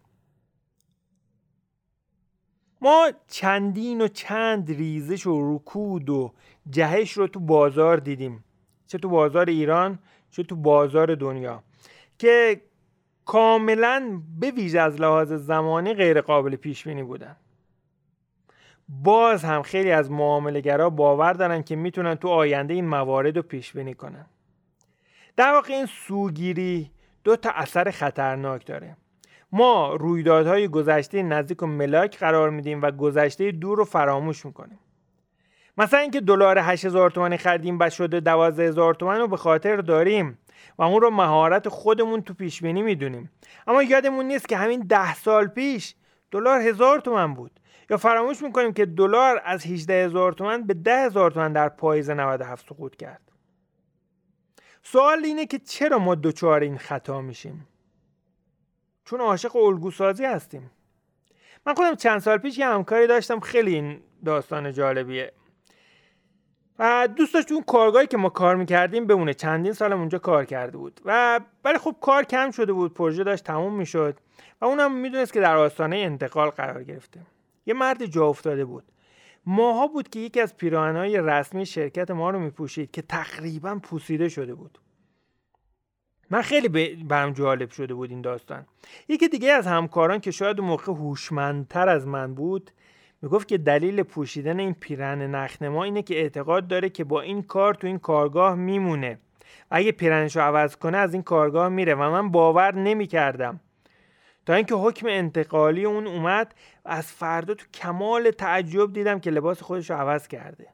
ما 2.80 3.10
چندین 3.28 4.00
و 4.00 4.08
چند 4.08 4.70
ریزش 4.70 5.26
و 5.26 5.54
رکود 5.54 6.10
و 6.10 6.32
جهش 6.70 7.12
رو 7.12 7.26
تو 7.26 7.40
بازار 7.40 7.96
دیدیم. 7.96 8.44
چه 8.86 8.98
تو 8.98 9.08
بازار 9.08 9.50
ایران 9.50 9.98
چه 10.30 10.42
تو 10.42 10.56
بازار 10.56 11.14
دنیا. 11.14 11.62
که 12.18 12.60
کاملا 13.24 14.22
به 14.40 14.50
ویژه 14.50 14.80
از 14.80 15.00
لحاظ 15.00 15.32
زمانی 15.32 15.94
غیر 15.94 16.20
قابل 16.20 16.56
پیش 16.56 16.84
بینی 16.84 17.02
بودن. 17.02 17.36
باز 18.88 19.44
هم 19.44 19.62
خیلی 19.62 19.90
از 19.90 20.10
معاملهگرا 20.10 20.90
باور 20.90 21.32
دارن 21.32 21.62
که 21.62 21.76
می‌تونن 21.76 22.14
تو 22.14 22.28
آینده 22.28 22.74
این 22.74 22.86
موارد 22.86 23.36
رو 23.36 23.42
پیش 23.42 23.72
بینی 23.72 23.94
کنن. 23.94 24.26
در 25.36 25.52
واقع 25.52 25.74
این 25.74 25.86
سوگیری 25.86 26.90
دو 27.24 27.36
تا 27.36 27.50
اثر 27.50 27.90
خطرناک 27.90 28.66
داره. 28.66 28.96
ما 29.52 29.94
رویدادهای 29.94 30.68
گذشته 30.68 31.22
نزدیک 31.22 31.62
و 31.62 31.66
ملاک 31.66 32.18
قرار 32.18 32.50
میدیم 32.50 32.82
و 32.82 32.90
گذشته 32.90 33.50
دور 33.50 33.78
رو 33.78 33.84
فراموش 33.84 34.46
می‌کنیم. 34.46 34.78
مثلا 35.78 36.00
اینکه 36.00 36.20
دلار 36.20 36.58
8000 36.58 37.10
تومانی 37.10 37.36
خریدیم 37.36 37.76
و 37.80 37.90
شده 37.90 38.20
12000 38.20 38.94
تومن 38.94 39.18
رو 39.18 39.28
به 39.28 39.36
خاطر 39.36 39.76
داریم 39.76 40.38
و 40.78 40.82
اون 40.82 41.00
رو 41.00 41.10
مهارت 41.10 41.68
خودمون 41.68 42.22
تو 42.22 42.34
پیش 42.34 42.62
بینی 42.62 42.82
می‌دونیم. 42.82 43.30
اما 43.66 43.82
یادمون 43.82 44.26
نیست 44.26 44.48
که 44.48 44.56
همین 44.56 44.80
ده 44.80 45.14
سال 45.14 45.46
پیش 45.46 45.94
دلار 46.30 46.60
هزار 46.60 47.00
تومن 47.00 47.34
بود. 47.34 47.60
یا 47.90 47.96
فراموش 47.96 48.42
می‌کنیم 48.42 48.72
که 48.72 48.86
دلار 48.86 49.42
از 49.44 49.66
18 49.66 50.04
هزار 50.04 50.32
تومن 50.32 50.62
به 50.62 50.74
ده 50.74 51.06
هزار 51.06 51.30
تومن 51.30 51.52
در 51.52 51.68
پاییز 51.68 52.10
97 52.10 52.68
سقوط 52.68 52.96
کرد. 52.96 53.32
سوال 54.82 55.24
اینه 55.24 55.46
که 55.46 55.58
چرا 55.58 55.98
ما 55.98 56.14
دچار 56.14 56.60
این 56.60 56.78
خطا 56.78 57.20
میشیم؟ 57.20 57.68
چون 59.04 59.20
عاشق 59.20 59.56
الگو 59.56 59.90
سازی 59.90 60.24
هستیم. 60.24 60.70
من 61.66 61.74
خودم 61.74 61.94
چند 61.94 62.18
سال 62.18 62.38
پیش 62.38 62.58
یه 62.58 62.66
همکاری 62.66 63.06
داشتم. 63.06 63.40
خیلی 63.40 63.74
این 63.74 64.00
داستان 64.24 64.72
جالبیه. 64.72 65.32
و 66.78 67.08
دوست 67.16 67.34
داشت 67.34 67.52
اون 67.52 67.62
کارگاهی 67.62 68.06
که 68.06 68.16
ما 68.16 68.28
کار 68.28 68.56
می‌کردیم 68.56 69.06
بمونه. 69.06 69.34
چندین 69.34 69.72
سالم 69.72 69.98
اونجا 69.98 70.18
کار 70.18 70.44
کرده 70.44 70.78
بود. 70.78 71.00
و 71.04 71.40
ولی 71.64 71.78
خب 71.78 71.96
کار 72.00 72.24
کم 72.24 72.50
شده 72.50 72.72
بود. 72.72 72.94
پروژه 72.94 73.24
داشت 73.24 73.44
تموم 73.44 73.74
می‌شد. 73.74 74.16
و 74.60 74.64
اونم 74.64 74.92
می‌دونست 74.92 75.32
که 75.32 75.40
در 75.40 75.56
آستانه 75.56 75.96
انتقال 75.96 76.50
قرار 76.50 76.84
گرفته. 76.84 77.20
یه 77.66 77.74
مرد 77.74 78.06
جا 78.06 78.26
افتاده 78.26 78.64
بود. 78.64 78.84
ماها 79.46 79.86
بود 79.86 80.08
که 80.08 80.20
یکی 80.20 80.40
از 80.40 80.56
پیراهنهای 80.56 81.16
رسمی 81.16 81.66
شرکت 81.66 82.10
ما 82.10 82.30
رو 82.30 82.38
میپوشید 82.38 82.90
که 82.90 83.02
تقریبا 83.02 83.80
پوسیده 83.82 84.28
شده 84.28 84.54
بود. 84.54 84.78
من 86.30 86.42
خیلی 86.42 86.96
برام 87.04 87.32
جالب 87.32 87.70
شده 87.70 87.94
بود 87.94 88.10
این 88.10 88.20
داستان. 88.20 88.66
یکی 89.08 89.28
دیگه 89.28 89.52
از 89.52 89.66
همکاران 89.66 90.20
که 90.20 90.30
شاید 90.30 90.60
موقع 90.60 90.92
هوشمندتر 90.92 91.88
از 91.88 92.06
من 92.06 92.34
بود 92.34 92.70
می‌گفت 93.22 93.48
که 93.48 93.58
دلیل 93.58 94.02
پوشیدن 94.02 94.60
این 94.60 94.74
پیرن 94.74 95.34
نخنما 95.34 95.84
اینه 95.84 96.02
که 96.02 96.20
اعتقاد 96.20 96.68
داره 96.68 96.88
که 96.88 97.04
با 97.04 97.20
این 97.20 97.42
کار 97.42 97.74
تو 97.74 97.86
این 97.86 97.98
کارگاه 97.98 98.54
میمونه. 98.54 99.18
اگه 99.70 99.92
پیرنشو 99.92 100.40
عوض 100.40 100.76
کنه 100.76 100.96
از 100.96 101.14
این 101.14 101.22
کارگاه 101.22 101.68
میره 101.68 101.94
و 101.94 102.10
من 102.10 102.30
باور 102.30 102.74
نمی‌کردم. 102.74 103.60
تا 104.46 104.54
اینکه 104.54 104.74
حکم 104.74 105.06
انتقالی 105.10 105.84
اون 105.84 106.06
اومد 106.06 106.54
و 106.84 106.88
از 106.88 107.12
فردا 107.12 107.54
تو 107.54 107.66
کمال 107.74 108.30
تعجب 108.30 108.92
دیدم 108.92 109.20
که 109.20 109.30
لباس 109.30 109.62
خودش 109.62 109.90
رو 109.90 109.96
عوض 109.96 110.28
کرده. 110.28 110.68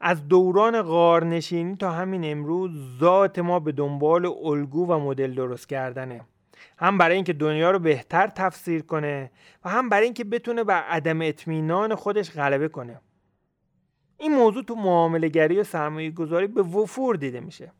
از 0.00 0.28
دوران 0.28 0.82
غارنشینی 0.82 1.76
تا 1.76 1.90
همین 1.90 2.32
امروز 2.32 2.70
ذات 3.00 3.38
ما 3.38 3.60
به 3.60 3.72
دنبال 3.72 4.26
الگو 4.26 4.86
و 4.86 4.98
مدل 4.98 5.34
درست 5.34 5.68
کردنه. 5.68 6.20
هم 6.78 6.98
برای 6.98 7.14
اینکه 7.14 7.32
دنیا 7.32 7.70
رو 7.70 7.78
بهتر 7.78 8.26
تفسیر 8.26 8.82
کنه 8.82 9.30
و 9.64 9.68
هم 9.68 9.88
برای 9.88 10.04
اینکه 10.04 10.24
بتونه 10.24 10.64
بر 10.64 10.82
عدم 10.82 11.22
اطمینان 11.22 11.94
خودش 11.94 12.30
غلبه 12.30 12.68
کنه. 12.68 13.00
این 14.18 14.34
موضوع 14.34 14.62
تو 14.62 14.74
معامله 14.74 15.28
گری 15.28 15.58
و 15.58 15.64
سرمایه 15.64 16.10
گذاری 16.10 16.46
به 16.46 16.62
وفور 16.62 17.16
دیده 17.16 17.40
میشه. 17.40 17.72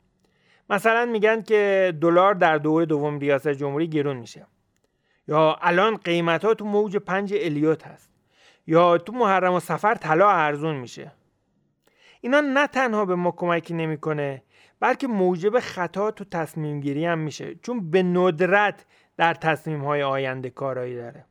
مثلا 0.71 1.05
میگن 1.05 1.43
که 1.43 1.93
دلار 2.01 2.35
در 2.35 2.59
دور 2.59 2.85
دوم 2.85 3.19
ریاست 3.19 3.49
جمهوری 3.49 3.89
گرون 3.89 4.17
میشه. 4.17 4.47
یا 5.29 5.57
الان 5.61 5.97
قیمت 5.97 6.45
ها 6.45 6.55
تو 6.55 6.65
موج 6.65 6.97
پنج 6.97 7.35
الیوت 7.35 7.87
هست. 7.87 8.11
یا 8.67 8.99
تو 8.99 9.13
محرم 9.13 9.53
و 9.53 9.61
سفر 9.61 9.95
طلا 9.95 10.31
ارزون 10.31 10.77
میشه. 10.77 11.13
اینا 12.21 12.41
نه 12.41 12.67
تنها 12.67 13.05
به 13.05 13.15
ما 13.15 13.31
کمکی 13.31 13.75
نمی‌کنه 13.75 14.43
بلکه 14.81 15.07
موجب 15.07 15.61
خطا 15.61 16.11
تو 16.11 16.25
تصمیم 16.25 16.81
گیری 16.81 17.05
هم 17.05 17.19
میشه. 17.19 17.55
چون 17.55 17.91
به 17.91 18.03
ندرت 18.03 18.85
در 19.17 19.35
تصمیم 19.35 19.85
های 19.85 20.03
آینده 20.03 20.51
کارایی 20.51 20.97
داره. 20.97 21.25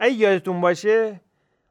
اگه 0.00 0.12
یادتون 0.14 0.60
باشه 0.60 1.20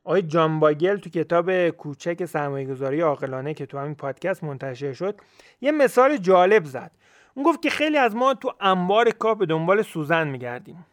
آقای 0.04 0.22
جان 0.22 0.60
باگل 0.60 0.98
تو 0.98 1.10
کتاب 1.10 1.70
کوچک 1.70 2.26
سرمایه 2.26 2.68
گذاری 2.68 3.02
عاقلانه 3.02 3.54
که 3.54 3.66
تو 3.66 3.78
همین 3.78 3.96
پادکست 3.96 4.44
منتشر 4.44 4.94
شد 4.94 5.16
یه 5.62 5.72
مثال 5.72 6.18
جالب 6.18 6.66
زد. 6.66 6.92
اون 7.34 7.46
گفت 7.46 7.62
که 7.62 7.70
خیلی 7.70 7.98
از 7.98 8.16
ما 8.16 8.34
تو 8.34 8.54
انبار 8.60 9.10
کاپ 9.10 9.44
دنبال 9.44 9.82
سوزن 9.82 10.28
میگردیم. 10.28 10.86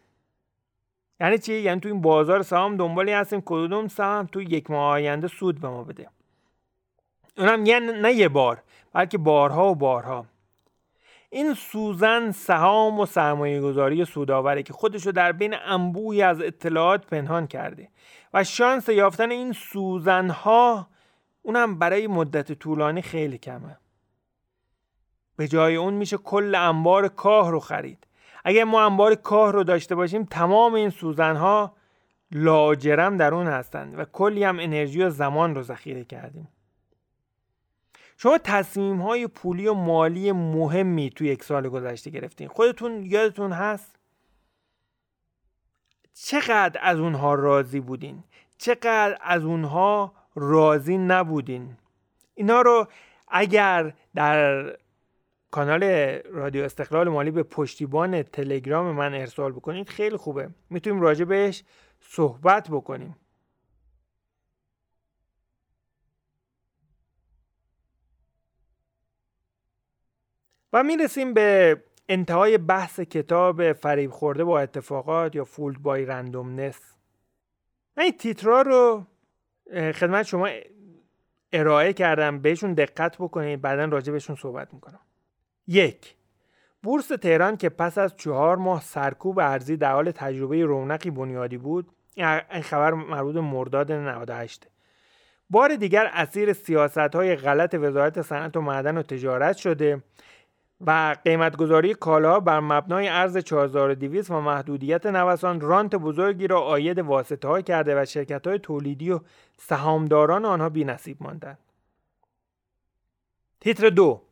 یعنی 1.21 1.39
چی؟ 1.39 1.55
یعنی 1.55 1.81
تو 1.81 1.89
این 1.89 2.01
بازار 2.01 2.43
سهام 2.43 2.77
دنبالی 2.77 3.13
هستیم 3.13 3.43
کدوم 3.45 3.89
سهام 3.89 4.27
تو 4.27 4.43
یک 4.43 4.71
ماه 4.71 4.93
آینده 4.93 5.29
سود 5.29 5.61
به 5.61 5.69
ما 5.69 5.85
بده. 5.85 6.09
اونم 7.39 7.67
یعنی 7.67 7.87
نه 7.87 8.13
یه 8.13 8.29
بار. 8.29 8.63
بلکه 8.93 9.19
بارها 9.19 9.71
و 9.71 9.75
بارها. 9.75 10.27
این 11.31 11.55
سوزن 11.55 12.31
سهام 12.31 13.01
و 13.01 13.07
سرمایه 13.07 13.61
گذاری 13.61 14.05
سوداوره 14.05 14.63
که 14.63 14.73
خودشو 14.73 15.11
در 15.11 15.33
بین 15.33 15.55
انبوی 15.55 16.23
از 16.23 16.41
اطلاعات 16.41 17.07
پنهان 17.07 17.47
کرده 17.47 17.89
و 18.35 18.45
شانس 18.45 18.89
یافتن 18.89 19.31
این 19.31 19.53
سوزنها 19.53 20.87
اونم 21.43 21.79
برای 21.79 22.07
مدت 22.07 22.53
طولانی 22.53 23.03
خیلی 23.03 23.39
کمه. 23.39 23.79
به 25.37 25.49
جای 25.49 25.77
اون 25.77 25.95
میشه 25.95 26.17
کل 26.17 26.55
انبار 26.55 27.09
کاه 27.09 27.51
رو 27.51 27.61
خرید. 27.61 28.07
اگر 28.45 28.65
ما 28.65 28.85
انبار 28.87 29.15
کاه 29.15 29.53
رو 29.53 29.65
داشته 29.65 29.95
باشیم 29.95 30.25
تمام 30.25 30.75
این 30.75 30.91
سوزنها 30.91 31.77
لاجرم 32.31 33.17
در 33.17 33.35
اون 33.35 33.47
هستند 33.47 33.99
و 33.99 34.05
کلی 34.05 34.45
هم 34.45 34.59
انرژی 34.59 35.03
و 35.03 35.11
زمان 35.11 35.55
رو 35.55 35.63
ذخیره 35.63 36.05
کردیم. 36.05 36.49
شما 38.23 38.39
تصمیم 38.39 39.01
های 39.01 39.27
پولی 39.27 39.67
و 39.67 39.75
مالی 39.75 40.33
مهمی 40.33 41.11
توی 41.11 41.29
یک 41.29 41.45
سال 41.45 41.69
گذشته 41.69 42.11
گرفتین. 42.11 42.49
خودتون 42.49 43.03
یادتون 43.07 43.53
هست؟ 43.53 43.97
چقدر 46.15 46.81
از 46.83 46.99
اونها 46.99 47.35
راضی 47.35 47.81
بودین؟ 47.81 48.25
چقدر 48.59 49.19
از 49.21 49.45
اونها 49.45 50.13
راضی 50.35 50.99
نبودین؟ 50.99 51.77
اینا 52.35 52.61
رو 52.61 52.87
اگر 53.29 53.95
در 54.15 54.67
کانال 55.51 55.85
رادیو 56.31 56.65
استقلال 56.65 57.09
مالی 57.09 57.31
به 57.31 57.43
پشتیبان 57.43 58.23
تلگرام 58.23 58.95
من 58.95 59.15
ارسال 59.15 59.53
بکنید 59.53 59.89
خیلی 59.89 60.17
خوبه. 60.17 60.51
می‌تونیم 60.71 61.01
راجع 61.01 61.25
بهش 61.25 61.65
صحبت 62.01 62.69
بکنیم. 62.69 63.17
و 70.73 70.83
می‌رسیم 70.83 71.35
به 71.35 71.77
انتهای 72.09 72.59
بحث 72.59 73.01
کتاب 73.01 73.73
فریب 73.73 74.11
خورده 74.11 74.45
با 74.45 74.61
اتفاقات 74.61 75.35
یا 75.35 75.45
فولد 75.45 75.79
بای 75.79 76.05
رندومنس 76.05 76.81
من 77.97 78.03
این 78.03 78.13
تیترا 78.13 78.63
رو 78.63 79.07
خدمت 79.75 80.27
شما 80.27 80.49
ارائه 81.53 81.93
کردم 81.93 82.39
بهشون 82.39 82.75
دقت 82.75 83.17
بکنید 83.17 83.61
بعدا 83.61 83.85
راجع 83.85 84.13
بهشون 84.13 84.37
صحبت 84.37 84.75
می‌کنم. 84.75 85.01
یک 85.67 86.17
بورس 86.83 87.09
تهران 87.09 87.57
که 87.57 87.69
پس 87.69 87.99
از 87.99 88.17
چهار 88.17 88.57
ماه 88.57 88.81
سرکوب 88.81 89.39
ارزی 89.39 89.77
در 89.77 89.93
حال 89.93 90.11
تجربه 90.11 90.65
رونقی 90.65 91.11
بنیادی 91.11 91.57
بود 91.57 91.89
این 92.17 92.63
خبر 92.63 92.93
مربوط 92.93 93.37
مرداد 93.37 93.93
98 93.93 94.69
بار 95.51 95.77
دیگر 95.77 96.11
اسیر 96.13 96.53
سیاست 96.53 96.99
های 96.99 97.37
غلط 97.37 97.75
وزارت 97.75 98.23
صنعت 98.23 98.57
و 98.57 98.61
معدن 98.61 98.99
و 98.99 99.03
تجارت 99.03 99.57
شده 99.57 100.03
و 100.87 101.17
قیمتگذاری 101.25 101.95
کالا 101.95 102.41
بر 102.41 102.61
مبنای 102.61 103.09
ارز 103.09 103.37
4200 103.37 104.31
و 104.31 104.41
محدودیت 104.41 105.07
نوسان 105.07 105.61
رانت 105.61 105.95
بزرگی 105.95 106.47
را 106.47 106.61
آید 106.61 106.99
واسطه 106.99 107.63
کرده 107.63 108.03
و 108.03 108.05
شرکت 108.05 108.47
های 108.47 108.59
تولیدی 108.59 109.11
و 109.11 109.21
سهامداران 109.57 110.45
آنها 110.45 110.69
بی 110.69 110.85
نصیب 110.85 111.17
ماندند. 111.21 111.59
تیتر 113.61 113.91
دو 113.91 114.23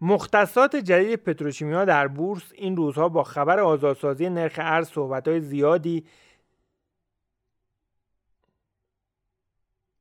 مختصات 0.00 0.76
جدید 0.76 1.24
پتروشیمیا 1.24 1.84
در 1.84 2.08
بورس 2.08 2.52
این 2.54 2.76
روزها 2.76 3.08
با 3.08 3.24
خبر 3.24 3.60
آزادسازی 3.60 4.28
نرخ 4.28 4.54
ارز 4.56 4.88
صحبت 4.88 5.38
زیادی 5.38 6.04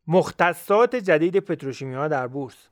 مختصات 0.07 0.95
جدید 0.95 1.39
پتروشیمیا 1.39 2.07
در 2.07 2.27
بورس 2.27 2.69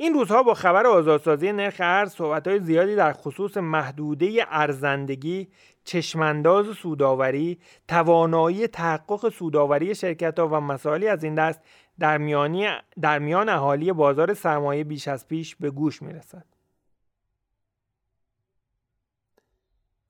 این 0.00 0.14
روزها 0.14 0.42
با 0.42 0.54
خبر 0.54 0.86
آزادسازی 0.86 1.52
نرخ 1.52 1.76
ارز 1.78 2.12
صحبتهای 2.12 2.60
زیادی 2.60 2.96
در 2.96 3.12
خصوص 3.12 3.56
محدوده 3.56 4.44
ارزندگی 4.48 5.48
چشمانداز 5.84 6.66
سوداوری 6.76 7.58
توانایی 7.88 8.66
تحقق 8.66 9.28
سوداوری 9.28 9.94
شرکت 9.94 10.38
ها 10.38 10.48
و 10.48 10.60
مسائلی 10.60 11.08
از 11.08 11.24
این 11.24 11.34
دست 11.34 11.60
در, 11.98 12.18
میانی 12.18 12.68
در 13.00 13.18
میان 13.18 13.48
اهالی 13.48 13.92
بازار 13.92 14.34
سرمایه 14.34 14.84
بیش 14.84 15.08
از 15.08 15.28
پیش 15.28 15.56
به 15.56 15.70
گوش 15.70 16.02
می 16.02 16.12
رسد. 16.12 16.44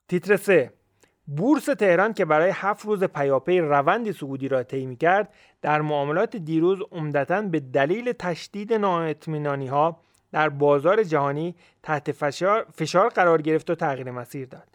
تیتر 0.09 0.36
3 0.36 0.72
بورس 1.36 1.64
تهران 1.64 2.14
که 2.14 2.24
برای 2.24 2.50
هفت 2.54 2.84
روز 2.84 3.04
پیاپی 3.04 3.58
روندی 3.58 4.12
سعودی 4.12 4.48
را 4.48 4.62
طی 4.62 4.96
کرد 4.96 5.34
در 5.62 5.80
معاملات 5.80 6.36
دیروز 6.36 6.78
عمدتا 6.92 7.42
به 7.42 7.60
دلیل 7.60 8.12
تشدید 8.12 8.72
نااطمینانی 8.72 9.66
ها 9.66 10.00
در 10.32 10.48
بازار 10.48 11.02
جهانی 11.02 11.54
تحت 11.82 12.12
فشار, 12.12 12.66
فشار 12.74 13.08
قرار 13.08 13.42
گرفت 13.42 13.70
و 13.70 13.74
تغییر 13.74 14.10
مسیر 14.10 14.46
داد. 14.46 14.68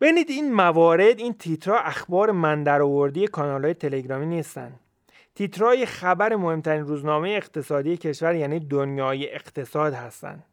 ببینید 0.00 0.30
این 0.30 0.52
موارد 0.52 1.18
این 1.18 1.34
تیترا 1.34 1.78
اخبار 1.78 2.30
من 2.30 2.68
آوردی 2.68 3.26
کانال 3.26 3.64
های 3.64 3.74
تلگرامی 3.74 4.26
نیستند 4.26 4.80
تیترای 5.34 5.86
خبر 5.86 6.36
مهمترین 6.36 6.86
روزنامه 6.86 7.30
اقتصادی 7.30 7.96
کشور 7.96 8.34
یعنی 8.34 8.60
دنیای 8.60 9.34
اقتصاد 9.34 9.94
هستند 9.94 10.44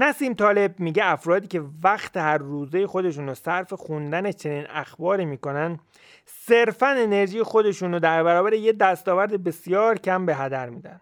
نسیم 0.00 0.34
طالب 0.34 0.80
میگه 0.80 1.04
افرادی 1.06 1.46
که 1.46 1.62
وقت 1.82 2.16
هر 2.16 2.38
روزه 2.38 2.86
خودشون 2.86 3.26
رو 3.26 3.34
صرف 3.34 3.72
خوندن 3.72 4.32
چنین 4.32 4.66
اخباری 4.70 5.24
می‌کنن 5.24 5.80
صرفا 6.24 6.86
انرژی 6.86 7.42
خودشون 7.42 7.92
رو 7.92 7.98
در 7.98 8.22
برابر 8.22 8.52
یه 8.52 8.72
دستاورد 8.72 9.44
بسیار 9.44 9.98
کم 9.98 10.26
به 10.26 10.34
هدر 10.34 10.70
میدن 10.70 11.00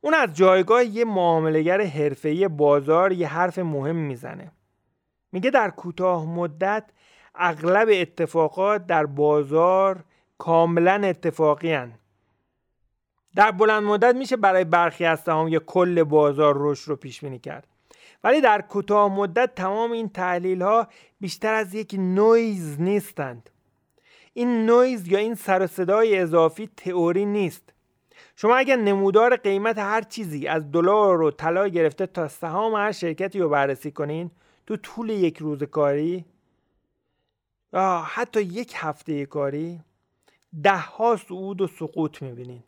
اون 0.00 0.14
از 0.14 0.34
جایگاه 0.34 0.84
یه 0.84 1.04
معاملگر 1.04 1.80
حرفه‌ای 1.80 2.48
بازار 2.48 3.12
یه 3.12 3.28
حرف 3.28 3.58
مهم 3.58 3.96
می‌زنه 3.96 4.52
میگه 5.32 5.50
در 5.50 5.70
کوتاه 5.70 6.26
مدت 6.26 6.84
اغلب 7.34 7.88
اتفاقات 7.92 8.86
در 8.86 9.06
بازار 9.06 10.04
کاملا 10.38 11.02
اتفاقی 11.04 11.72
هن. 11.72 11.92
در 13.34 13.50
بلند 13.50 13.82
مدت 13.82 14.14
میشه 14.14 14.36
برای 14.36 14.64
برخی 14.64 15.04
از 15.04 15.20
سهام 15.20 15.48
یا 15.48 15.60
کل 15.60 16.02
بازار 16.02 16.54
رشد 16.58 16.88
رو 16.88 16.96
پیش 16.96 17.20
بینی 17.20 17.38
کرد. 17.38 17.66
ولی 18.24 18.40
در 18.40 18.60
کوتاه 18.60 19.14
مدت 19.14 19.54
تمام 19.54 19.92
این 19.92 20.08
تحلیل 20.08 20.62
ها 20.62 20.88
بیشتر 21.20 21.54
از 21.54 21.74
یک 21.74 21.94
نویز 21.98 22.80
نیستند. 22.80 23.50
این 24.32 24.66
نویز 24.66 25.08
یا 25.08 25.18
این 25.18 25.34
سر 25.34 25.66
صدای 25.66 26.18
اضافی 26.18 26.70
تئوری 26.76 27.24
نیست. 27.24 27.72
شما 28.36 28.56
اگر 28.56 28.76
نمودار 28.76 29.36
قیمت 29.36 29.78
هر 29.78 30.02
چیزی 30.02 30.46
از 30.46 30.72
دلار 30.72 31.22
و 31.22 31.30
طلا 31.30 31.68
گرفته 31.68 32.06
تا 32.06 32.28
سهام 32.28 32.74
هر 32.74 32.92
شرکتی 32.92 33.38
رو 33.38 33.48
بررسی 33.48 33.90
کنین 33.90 34.30
تو 34.66 34.76
طول 34.76 35.10
یک 35.10 35.38
روز 35.38 35.62
کاری 35.62 36.24
یا 37.72 38.04
حتی 38.06 38.42
یک 38.42 38.72
هفته 38.76 39.26
کاری 39.26 39.80
ده 40.62 40.78
ها 40.78 41.16
صعود 41.16 41.60
و 41.60 41.66
سقوط 41.66 42.22
می‌بینین. 42.22 42.62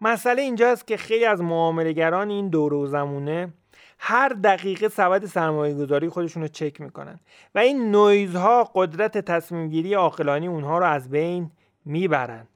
مسئله 0.00 0.42
اینجاست 0.42 0.86
که 0.86 0.96
خیلی 0.96 1.24
از 1.24 1.42
معاملهگران 1.42 2.30
این 2.30 2.48
دور 2.48 2.74
و 2.74 2.86
زمونه 2.86 3.52
هر 3.98 4.28
دقیقه 4.28 4.88
سبد 4.88 5.26
سرمایه 5.26 5.74
گذاری 5.74 6.08
خودشون 6.08 6.42
رو 6.42 6.48
چک 6.48 6.80
می‌کنن 6.80 7.20
و 7.54 7.58
این 7.58 7.90
نویزها 7.90 8.64
قدرت 8.74 9.18
تصمیم 9.18 9.68
گیری 9.68 9.94
عاقلانی 9.94 10.46
اونها 10.46 10.78
رو 10.78 10.86
از 10.86 11.10
بین 11.10 11.50
می‌برن. 11.84 12.46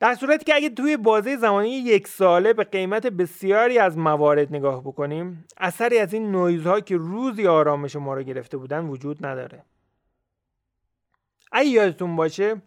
در 0.00 0.14
صورتی 0.14 0.44
که 0.44 0.54
اگه 0.54 0.70
توی 0.70 0.96
بازه 0.96 1.36
زمانی 1.36 1.68
یک 1.68 2.08
ساله 2.08 2.52
به 2.52 2.64
قیمت 2.64 3.06
بسیاری 3.06 3.78
از 3.78 3.98
موارد 3.98 4.54
نگاه 4.54 4.80
بکنیم 4.80 5.44
اثری 5.56 5.98
از 5.98 6.12
این 6.12 6.30
نویزها 6.30 6.80
که 6.80 6.96
روزی 6.96 7.46
آرامش 7.46 7.96
ما 7.96 8.14
رو 8.14 8.22
گرفته 8.22 8.56
بودن 8.56 8.84
وجود 8.86 9.26
نداره. 9.26 9.64
اگه 11.52 11.68
یادتون 11.68 12.16
باشه 12.16 12.62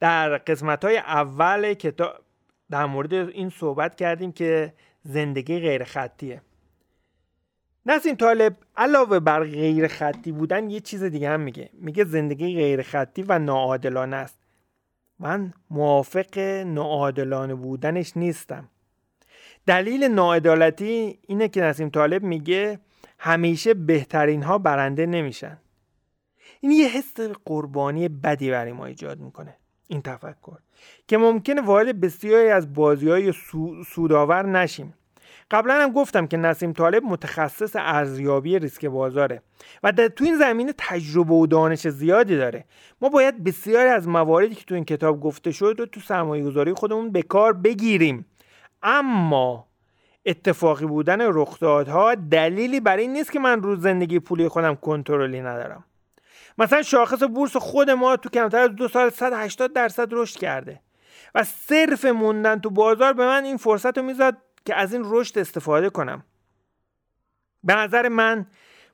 در 0.00 0.38
قسمت 0.38 0.84
های 0.84 0.96
اول 0.96 1.74
کتاب 1.74 2.14
در 2.70 2.86
مورد 2.86 3.14
این 3.14 3.50
صحبت 3.50 3.94
کردیم 3.94 4.32
که 4.32 4.72
زندگی 5.04 5.60
غیر 5.60 5.84
خطیه 5.84 6.42
نسیم 7.86 8.14
طالب 8.14 8.56
علاوه 8.76 9.20
بر 9.20 9.44
غیر 9.44 9.88
خطی 9.88 10.32
بودن 10.32 10.70
یه 10.70 10.80
چیز 10.80 11.02
دیگه 11.02 11.30
هم 11.30 11.40
میگه. 11.40 11.70
میگه 11.72 12.04
زندگی 12.04 12.54
غیر 12.54 12.82
خطی 12.82 13.22
و 13.22 13.38
ناعادلانه 13.38 14.16
است. 14.16 14.38
من 15.18 15.52
موافق 15.70 16.38
ناعادلانه 16.66 17.54
بودنش 17.54 18.16
نیستم. 18.16 18.68
دلیل 19.66 20.04
ناعدالتی 20.04 21.18
اینه 21.26 21.48
که 21.48 21.60
نسیم 21.60 21.88
طالب 21.88 22.22
میگه 22.22 22.80
همیشه 23.18 23.74
بهترین 23.74 24.42
ها 24.42 24.58
برنده 24.58 25.06
نمیشن. 25.06 25.58
این 26.60 26.72
یه 26.72 26.88
حس 26.88 27.20
قربانی 27.20 28.08
بدی 28.08 28.50
برای 28.50 28.72
ما 28.72 28.86
ایجاد 28.86 29.20
می‌کنه. 29.20 29.56
این 29.88 30.02
تفکر 30.02 30.58
که 31.08 31.18
ممکنه 31.18 31.60
وارد 31.60 32.00
بسیاری 32.00 32.48
از 32.48 32.74
بازی 32.74 33.08
های 33.08 33.32
سودآور 33.86 34.46
نشیم. 34.46 34.94
قبلا 35.50 35.74
هم 35.74 35.92
گفتم 35.92 36.26
که 36.26 36.36
نسیم 36.36 36.72
طالب 36.72 37.02
متخصص 37.04 37.76
ارزیابی 37.76 38.58
ریسک 38.58 38.86
بازاره 38.86 39.42
و 39.82 39.92
در 39.92 40.08
تو 40.08 40.24
این 40.24 40.38
زمینه 40.38 40.74
تجربه 40.78 41.34
و 41.34 41.46
دانش 41.46 41.88
زیادی 41.88 42.36
داره. 42.36 42.64
ما 43.00 43.08
باید 43.08 43.44
بسیاری 43.44 43.88
از 43.88 44.08
مواردی 44.08 44.54
که 44.54 44.64
تو 44.64 44.74
این 44.74 44.84
کتاب 44.84 45.20
گفته 45.20 45.50
شد 45.50 45.74
رو 45.78 45.86
تو 45.86 46.00
سرمایه 46.00 46.44
گذاری 46.44 46.72
خودمون 46.72 47.10
به 47.12 47.22
کار 47.22 47.52
بگیریم. 47.52 48.26
اما 48.82 49.66
اتفاقی 50.26 50.86
بودن 50.86 51.20
رخدادها 51.20 52.14
دلیلی 52.14 52.80
برای 52.80 53.02
این 53.02 53.12
نیست 53.12 53.32
که 53.32 53.38
من 53.38 53.62
روز 53.62 53.80
زندگی 53.80 54.18
پولی 54.18 54.48
خودم 54.48 54.74
کنترلی 54.74 55.40
ندارم. 55.40 55.84
مثلا 56.58 56.82
شاخص 56.82 57.22
بورس 57.22 57.56
خود 57.56 57.90
ما 57.90 58.16
تو 58.16 58.28
کمتر 58.28 58.58
از 58.58 58.70
دو 58.70 58.88
سال 58.88 59.10
180 59.10 59.72
درصد 59.72 60.08
رشد 60.12 60.38
کرده. 60.38 60.80
و 61.34 61.44
صرف 61.44 62.04
موندن 62.04 62.58
تو 62.58 62.70
بازار 62.70 63.12
به 63.12 63.26
من 63.26 63.44
این 63.44 63.56
فرصت 63.56 63.98
رو 63.98 64.04
می‌زد 64.04 64.36
که 64.64 64.74
از 64.74 64.92
این 64.92 65.02
رشد 65.04 65.38
استفاده 65.38 65.90
کنم. 65.90 66.24
به 67.64 67.74
نظر 67.74 68.08
من 68.08 68.46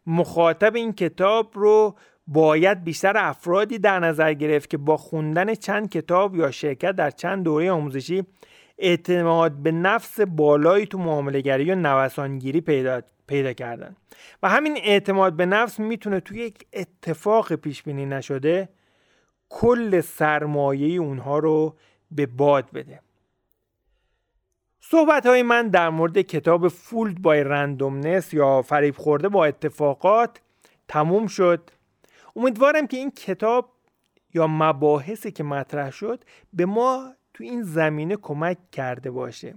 مخاطب 0.06 0.76
این 0.76 0.92
کتاب 0.92 1.50
رو 1.54 1.96
باید 2.26 2.84
بیشتر 2.84 3.12
افرادی 3.16 3.78
در 3.78 3.98
نظر 4.00 4.34
گرفت 4.34 4.70
که 4.70 4.78
با 4.78 4.96
خوندن 4.96 5.54
چند 5.54 5.90
کتاب 5.90 6.36
یا 6.36 6.50
شرکت 6.50 6.92
در 6.92 7.10
چند 7.10 7.44
دوره 7.44 7.70
آموزشی 7.70 8.24
اعتماد 8.78 9.52
به 9.52 9.72
نفس 9.72 10.20
بالایی 10.20 10.86
تو 10.86 10.98
معاملهگری 10.98 11.70
و 11.70 11.74
نوسانگیری 11.74 12.60
پیدا 12.60 13.00
پیدا 13.32 13.52
کردن. 13.52 13.96
و 14.42 14.48
همین 14.48 14.76
اعتماد 14.82 15.36
به 15.36 15.46
نفس 15.46 15.80
می‌تونه 15.80 16.20
توی 16.20 16.38
یک 16.38 16.66
اتفاق 16.72 17.54
پیش 17.54 17.82
بینی 17.82 18.06
نشده 18.06 18.68
کل 19.48 20.00
سرمایه 20.00 21.00
اونها 21.00 21.38
رو 21.38 21.76
به 22.10 22.26
باد 22.26 22.70
بده. 22.70 23.00
صحبت 24.80 25.26
های 25.26 25.42
من 25.42 25.68
در 25.68 25.90
مورد 25.90 26.20
کتاب 26.20 26.68
فولد 26.68 27.22
بای 27.22 27.44
رندومنس 27.44 28.34
یا 28.34 28.62
فریب 28.62 28.96
خورده 28.96 29.28
با 29.28 29.44
اتفاقات 29.44 30.40
تموم 30.88 31.26
شد. 31.26 31.70
امیدوارم 32.36 32.86
که 32.86 32.96
این 32.96 33.10
کتاب 33.10 33.72
یا 34.34 34.46
مباحثی 34.46 35.32
که 35.32 35.44
مطرح 35.44 35.90
شد 35.90 36.24
به 36.52 36.66
ما 36.66 37.14
تو 37.34 37.44
این 37.44 37.62
زمینه 37.62 38.16
کمک 38.16 38.70
کرده 38.70 39.10
باشه 39.10 39.54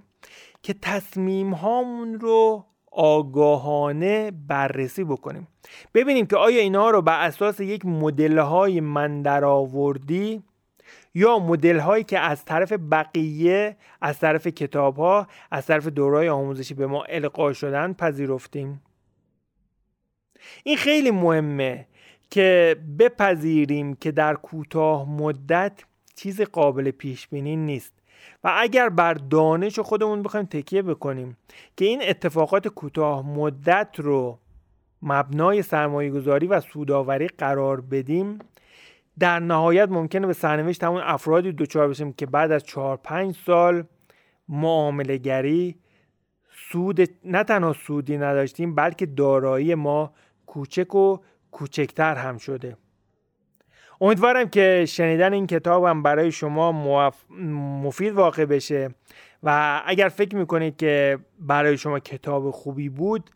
که 0.63 0.73
تصمیم 0.82 1.53
هامون 1.53 2.19
رو 2.19 2.65
آگاهانه 2.95 4.31
بررسی 4.47 5.03
بکنیم. 5.03 5.47
ببینیم 5.93 6.25
که 6.25 6.37
آیا 6.37 6.61
اینا 6.61 6.89
رو 6.89 7.01
بر 7.01 7.25
اساس 7.27 7.59
یک 7.59 7.85
مدل 7.85 8.37
های 8.37 8.79
من 8.79 9.43
آوردی 9.43 10.43
یا 11.13 11.39
مدل 11.39 11.79
هایی 11.79 12.03
که 12.03 12.19
از 12.19 12.45
طرف 12.45 12.73
بقیه 12.91 13.77
از 14.01 14.19
طرف 14.19 14.47
کتاب 14.47 14.95
ها 14.95 15.27
از 15.51 15.65
طرف 15.65 15.87
دورای 15.87 16.29
آموزشی 16.29 16.73
به 16.73 16.87
ما 16.87 17.03
القا 17.03 17.53
شدن 17.53 17.93
پذیرفتیم؟ 17.93 18.81
این 20.63 20.77
خیلی 20.77 21.11
مهمه 21.11 21.87
که 22.29 22.75
بپذیریم 22.99 23.95
که 23.95 24.11
در 24.11 24.33
کوتاه 24.33 25.09
مدت 25.09 25.83
چیز 26.15 26.41
قابل 26.41 26.91
پیش 26.91 27.27
بینی 27.27 27.55
نیست. 27.55 27.93
و 28.43 28.53
اگر 28.57 28.89
بر 28.89 29.13
دانش 29.13 29.80
خودمون 29.80 30.23
بخوایم 30.23 30.45
تکیه 30.45 30.82
بکنیم 30.82 31.38
که 31.78 31.86
این 31.86 32.01
اتفاقات 32.03 32.67
کوتاه 32.67 33.30
مدت 33.30 33.95
رو 33.97 34.39
مبنای 35.01 35.61
سرمایه 35.61 36.11
گذاری 36.11 36.47
و 36.47 36.59
سوداوری 36.59 37.28
قرار 37.28 37.82
بدیم 37.82 38.39
در 39.19 39.39
نهایت 39.39 39.89
ممکنه 39.89 40.28
به 40.28 40.34
سرنوشت 40.34 40.84
همون 40.84 41.01
افرادی 41.05 41.51
دچار 41.51 41.88
بشیم 41.88 42.13
که 42.13 42.26
بعد 42.26 42.51
از 42.51 42.63
4 42.63 42.97
5 42.97 43.36
سال 43.45 43.84
معامله 44.49 45.17
گری 45.17 45.76
سود 46.71 47.09
نه 47.23 47.43
تنها 47.43 47.73
سودی 47.73 48.17
نداشتیم 48.17 48.76
بلکه 48.76 49.05
دارایی 49.05 49.76
ما 49.76 50.13
کوچک 50.45 50.95
و 50.95 51.17
کوچکتر 51.51 52.15
هم 52.15 52.38
شده. 52.38 52.78
امیدوارم 54.01 54.49
که 54.49 54.85
شنیدن 54.87 55.33
این 55.33 55.47
کتابم 55.47 56.03
برای 56.03 56.31
شما 56.31 56.71
مفید 57.83 58.13
واقع 58.13 58.45
بشه 58.45 58.89
و 59.43 59.81
اگر 59.85 60.07
فکر 60.09 60.35
می‌کنید 60.35 60.77
که 60.77 61.19
برای 61.39 61.77
شما 61.77 61.99
کتاب 61.99 62.51
خوبی 62.51 62.89
بود 62.89 63.29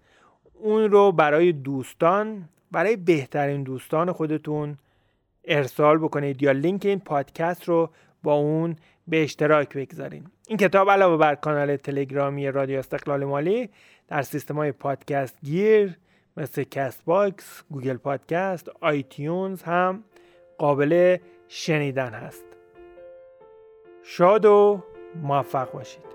اون 0.54 0.92
رو 0.92 1.12
برای 1.12 1.52
دوستان 1.52 2.50
برای 2.72 2.96
بهترین 2.96 3.64
دوستان 3.64 4.12
خودتون 4.12 4.78
ارسال 5.46 5.98
بکنید 5.98 6.44
یا 6.44 6.52
لینک 6.52 6.86
این 6.86 7.00
پادکست 7.00 7.64
رو 7.64 7.90
با 8.24 8.34
اون 8.34 8.76
به 9.08 9.24
اشتراک 9.24 9.78
بگذارین. 9.78 10.24
این 10.48 10.58
کتاب 10.58 10.92
علاوه 10.92 11.18
بر 11.18 11.36
کانال 11.36 11.76
تلگرامی 11.76 12.52
رادیو 12.52 12.80
استقلال 12.80 13.26
مالی 13.26 13.70
در 14.08 14.22
سیستم 14.22 14.56
های 14.56 14.72
پادکست 14.72 15.38
گیر 15.44 15.98
مثل 16.38 16.64
Castbox، 16.64 17.64
Google 17.72 17.98
Podcast، 17.98 18.70
iTunes 18.82 19.64
هم 19.64 20.04
قابل 20.60 21.18
شنیدن 21.48 22.14
هست. 22.14 22.46
شاد 24.04 24.46
و 24.46 24.84
موفق 25.16 25.72
باشید. 25.72 26.09